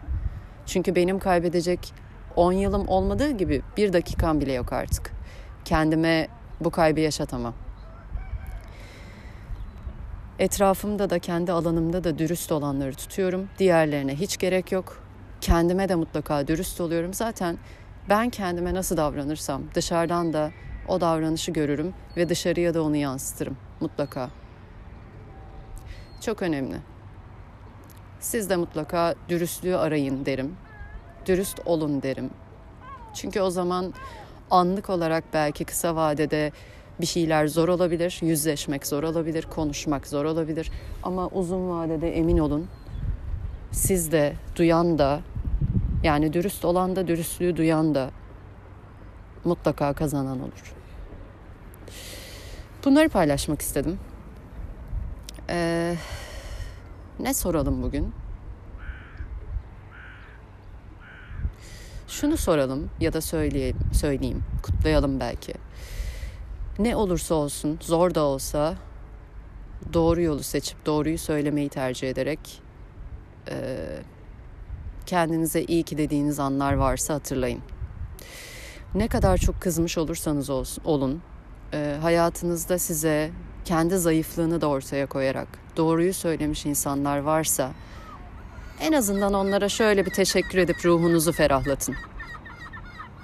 Çünkü 0.65 0.95
benim 0.95 1.19
kaybedecek 1.19 1.93
10 2.36 2.51
yılım 2.51 2.88
olmadığı 2.88 3.32
gibi 3.32 3.62
bir 3.78 3.93
dakikam 3.93 4.41
bile 4.41 4.54
yok 4.54 4.73
artık. 4.73 5.12
Kendime 5.65 6.28
bu 6.60 6.69
kaybı 6.69 6.99
yaşatamam. 6.99 7.54
Etrafımda 10.39 11.10
da 11.10 11.19
kendi 11.19 11.51
alanımda 11.51 12.04
da 12.04 12.17
dürüst 12.17 12.51
olanları 12.51 12.95
tutuyorum. 12.95 13.49
Diğerlerine 13.60 14.15
hiç 14.15 14.38
gerek 14.38 14.71
yok. 14.71 15.04
Kendime 15.41 15.89
de 15.89 15.95
mutlaka 15.95 16.47
dürüst 16.47 16.82
oluyorum. 16.82 17.13
Zaten 17.13 17.58
ben 18.10 18.30
kendime 18.30 18.74
nasıl 18.74 18.98
davranırsam 18.98 19.63
dışarıdan 19.76 20.34
da 20.34 20.52
o 20.88 21.02
davranışı 21.02 21.52
görürüm 21.52 21.94
ve 22.18 22.30
dışarıya 22.30 22.74
da 22.74 22.84
onu 22.84 22.96
yansıtırım 22.96 23.58
mutlaka. 23.80 24.30
Çok 26.22 26.41
önemli. 26.41 26.76
Siz 28.20 28.50
de 28.50 28.56
mutlaka 28.56 29.15
dürüstlüğü 29.30 29.76
arayın 29.76 30.26
derim. 30.26 30.56
Dürüst 31.26 31.60
olun 31.65 32.02
derim. 32.02 32.30
Çünkü 33.13 33.41
o 33.41 33.50
zaman 33.50 33.94
anlık 34.52 34.89
olarak 34.89 35.24
belki 35.34 35.65
kısa 35.65 35.96
vadede 35.96 36.52
bir 37.02 37.06
şeyler 37.06 37.48
zor 37.48 37.68
olabilir, 37.68 38.20
yüzleşmek 38.22 38.88
zor 38.88 39.04
olabilir, 39.04 39.48
konuşmak 39.56 40.08
zor 40.08 40.26
olabilir. 40.26 40.72
Ama 41.04 41.28
uzun 41.28 41.70
vadede 41.70 42.18
emin 42.18 42.38
olun 42.38 42.68
siz 43.72 44.12
de 44.12 44.34
duyan 44.56 44.98
da 44.98 45.22
yani 46.06 46.34
dürüst 46.34 46.65
olan 46.65 46.96
da 46.96 47.08
dürüstlüğü 47.08 47.58
duyan 47.58 47.96
da 47.96 48.12
mutlaka 49.44 49.94
kazanan 49.94 50.39
olur. 50.39 50.74
Bunları 52.86 53.10
paylaşmak 53.10 53.62
istedim. 53.62 54.00
Ee, 55.50 55.96
ne 57.20 57.34
soralım 57.34 57.84
bugün? 57.84 58.13
Şunu 62.08 62.38
soralım 62.38 62.89
ya 63.00 63.13
da 63.13 63.22
söyleyeyim, 63.22 63.78
söyleyeyim, 63.94 64.44
kutlayalım 64.63 65.20
belki 65.20 65.54
ne 66.80 66.96
olursa 66.96 67.36
olsun 67.36 67.80
zor 67.82 68.15
da 68.15 68.24
olsa 68.24 68.76
doğru 69.94 70.22
yolu 70.22 70.44
seçip 70.44 70.86
doğruyu 70.86 71.18
söylemeyi 71.18 71.70
tercih 71.70 72.10
ederek 72.10 72.62
e, 73.50 73.78
kendinize 75.06 75.63
iyi 75.63 75.84
ki 75.84 75.98
dediğiniz 75.98 76.39
anlar 76.39 76.74
varsa 76.74 77.13
hatırlayın. 77.13 77.62
Ne 78.96 79.08
kadar 79.08 79.38
çok 79.38 79.62
kızmış 79.62 79.98
olursanız 79.98 80.50
olsun, 80.50 80.84
olun 80.84 81.22
e, 81.74 81.98
hayatınızda 82.02 82.80
size 82.80 83.32
kendi 83.65 83.98
zayıflığını 83.98 84.62
da 84.62 84.68
ortaya 84.68 85.06
koyarak 85.06 85.48
doğruyu 85.78 86.13
söylemiş 86.13 86.65
insanlar 86.65 87.18
varsa 87.18 87.72
en 88.82 88.91
azından 88.91 89.34
onlara 89.34 89.70
şöyle 89.70 90.06
bir 90.06 90.12
teşekkür 90.12 90.58
edip 90.58 90.86
ruhunuzu 90.86 91.32
ferahlatın. 91.32 91.96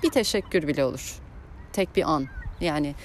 Bir 0.03 0.09
teşekkür 0.09 0.67
bile 0.67 0.85
olur. 0.85 1.19
Tek 1.73 1.95
bir 1.95 2.11
an. 2.11 2.27
Yani 2.61 2.95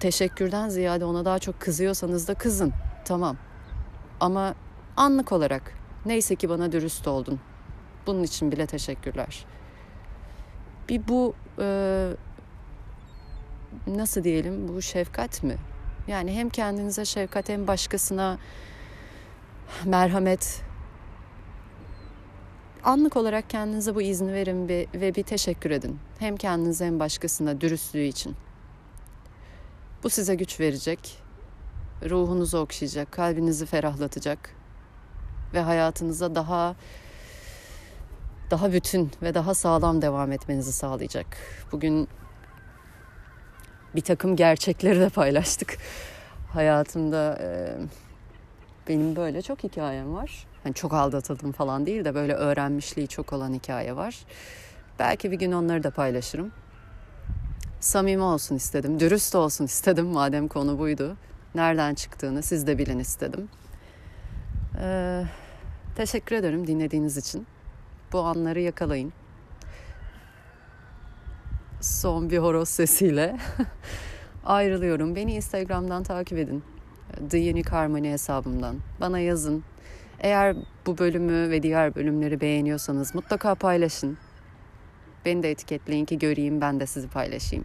teşekkürden 0.00 0.68
ziyade 0.68 1.04
ona 1.04 1.24
daha 1.24 1.38
çok 1.38 1.60
kızıyorsanız 1.60 2.28
da 2.28 2.34
kızın. 2.34 2.72
Tamam. 3.04 3.36
Ama 4.20 4.54
anlık 4.96 5.32
olarak 5.32 5.83
neyse 6.06 6.36
ki 6.36 6.48
bana 6.48 6.72
dürüst 6.72 7.08
oldun. 7.08 7.40
Bunun 8.06 8.22
için 8.22 8.52
bile 8.52 8.66
teşekkürler. 8.66 9.46
Bir 10.88 11.08
bu 11.08 11.34
e, 11.58 12.10
nasıl 13.86 14.24
diyelim 14.24 14.68
bu 14.68 14.82
şefkat 14.82 15.42
mi? 15.42 15.56
Yani 16.08 16.32
hem 16.32 16.50
kendinize 16.50 17.04
şefkat 17.04 17.48
hem 17.48 17.66
başkasına 17.66 18.38
merhamet. 19.84 20.62
Anlık 22.84 23.16
olarak 23.16 23.50
kendinize 23.50 23.94
bu 23.94 24.02
izni 24.02 24.32
verin 24.32 24.68
ve 24.68 25.14
bir 25.14 25.22
teşekkür 25.22 25.70
edin. 25.70 25.98
Hem 26.18 26.36
kendinize 26.36 26.86
hem 26.86 27.00
başkasına 27.00 27.60
dürüstlüğü 27.60 28.02
için. 28.04 28.36
Bu 30.02 30.10
size 30.10 30.34
güç 30.34 30.60
verecek, 30.60 31.18
ruhunuzu 32.10 32.58
okşayacak, 32.58 33.12
kalbinizi 33.12 33.66
ferahlatacak 33.66 34.63
ve 35.54 35.60
hayatınıza 35.60 36.34
daha 36.34 36.74
daha 38.50 38.72
bütün 38.72 39.10
ve 39.22 39.34
daha 39.34 39.54
sağlam 39.54 40.02
devam 40.02 40.32
etmenizi 40.32 40.72
sağlayacak. 40.72 41.26
Bugün 41.72 42.08
bir 43.94 44.00
takım 44.00 44.36
gerçekleri 44.36 45.00
de 45.00 45.08
paylaştık. 45.08 45.78
Hayatımda 46.52 47.38
e, 47.40 47.76
benim 48.88 49.16
böyle 49.16 49.42
çok 49.42 49.64
hikayem 49.64 50.14
var. 50.14 50.46
Hani 50.62 50.74
çok 50.74 50.92
aldatıldım 50.92 51.52
falan 51.52 51.86
değil 51.86 52.04
de 52.04 52.14
böyle 52.14 52.34
öğrenmişliği 52.34 53.08
çok 53.08 53.32
olan 53.32 53.52
hikaye 53.52 53.96
var. 53.96 54.18
Belki 54.98 55.30
bir 55.30 55.38
gün 55.38 55.52
onları 55.52 55.82
da 55.82 55.90
paylaşırım. 55.90 56.52
Samimi 57.80 58.22
olsun 58.22 58.56
istedim, 58.56 59.00
dürüst 59.00 59.34
olsun 59.34 59.64
istedim 59.64 60.06
madem 60.06 60.48
konu 60.48 60.78
buydu. 60.78 61.16
Nereden 61.54 61.94
çıktığını 61.94 62.42
siz 62.42 62.66
de 62.66 62.78
bilin 62.78 62.98
istedim. 62.98 63.48
Ee, 64.80 65.24
teşekkür 65.94 66.36
ederim 66.36 66.66
dinlediğiniz 66.66 67.16
için. 67.16 67.46
Bu 68.12 68.20
anları 68.20 68.60
yakalayın. 68.60 69.12
Son 71.80 72.30
bir 72.30 72.38
horoz 72.38 72.68
sesiyle 72.68 73.36
ayrılıyorum. 74.44 75.16
Beni 75.16 75.34
Instagram'dan 75.34 76.02
takip 76.02 76.38
edin. 76.38 76.62
The 77.30 77.38
Unique 77.38 77.70
Harmony 77.70 78.10
hesabımdan. 78.10 78.76
Bana 79.00 79.18
yazın. 79.18 79.64
Eğer 80.20 80.56
bu 80.86 80.98
bölümü 80.98 81.50
ve 81.50 81.62
diğer 81.62 81.94
bölümleri 81.94 82.40
beğeniyorsanız 82.40 83.14
mutlaka 83.14 83.54
paylaşın. 83.54 84.18
Beni 85.24 85.42
de 85.42 85.50
etiketleyin 85.50 86.04
ki 86.04 86.18
göreyim 86.18 86.60
ben 86.60 86.80
de 86.80 86.86
sizi 86.86 87.08
paylaşayım. 87.08 87.64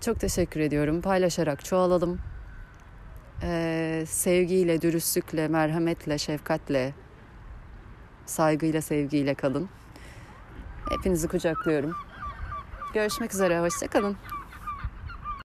Çok 0.00 0.20
teşekkür 0.20 0.60
ediyorum. 0.60 1.00
Paylaşarak 1.00 1.64
çoğalalım. 1.64 2.20
Ee, 3.42 4.04
sevgiyle, 4.08 4.82
dürüstlükle, 4.82 5.48
merhametle, 5.48 6.18
şefkatle, 6.18 6.92
saygıyla, 8.26 8.82
sevgiyle 8.82 9.34
kalın. 9.34 9.68
Hepinizi 10.90 11.28
kucaklıyorum. 11.28 11.92
Görüşmek 12.94 13.34
üzere, 13.34 13.60
hoşçakalın. 13.60 14.16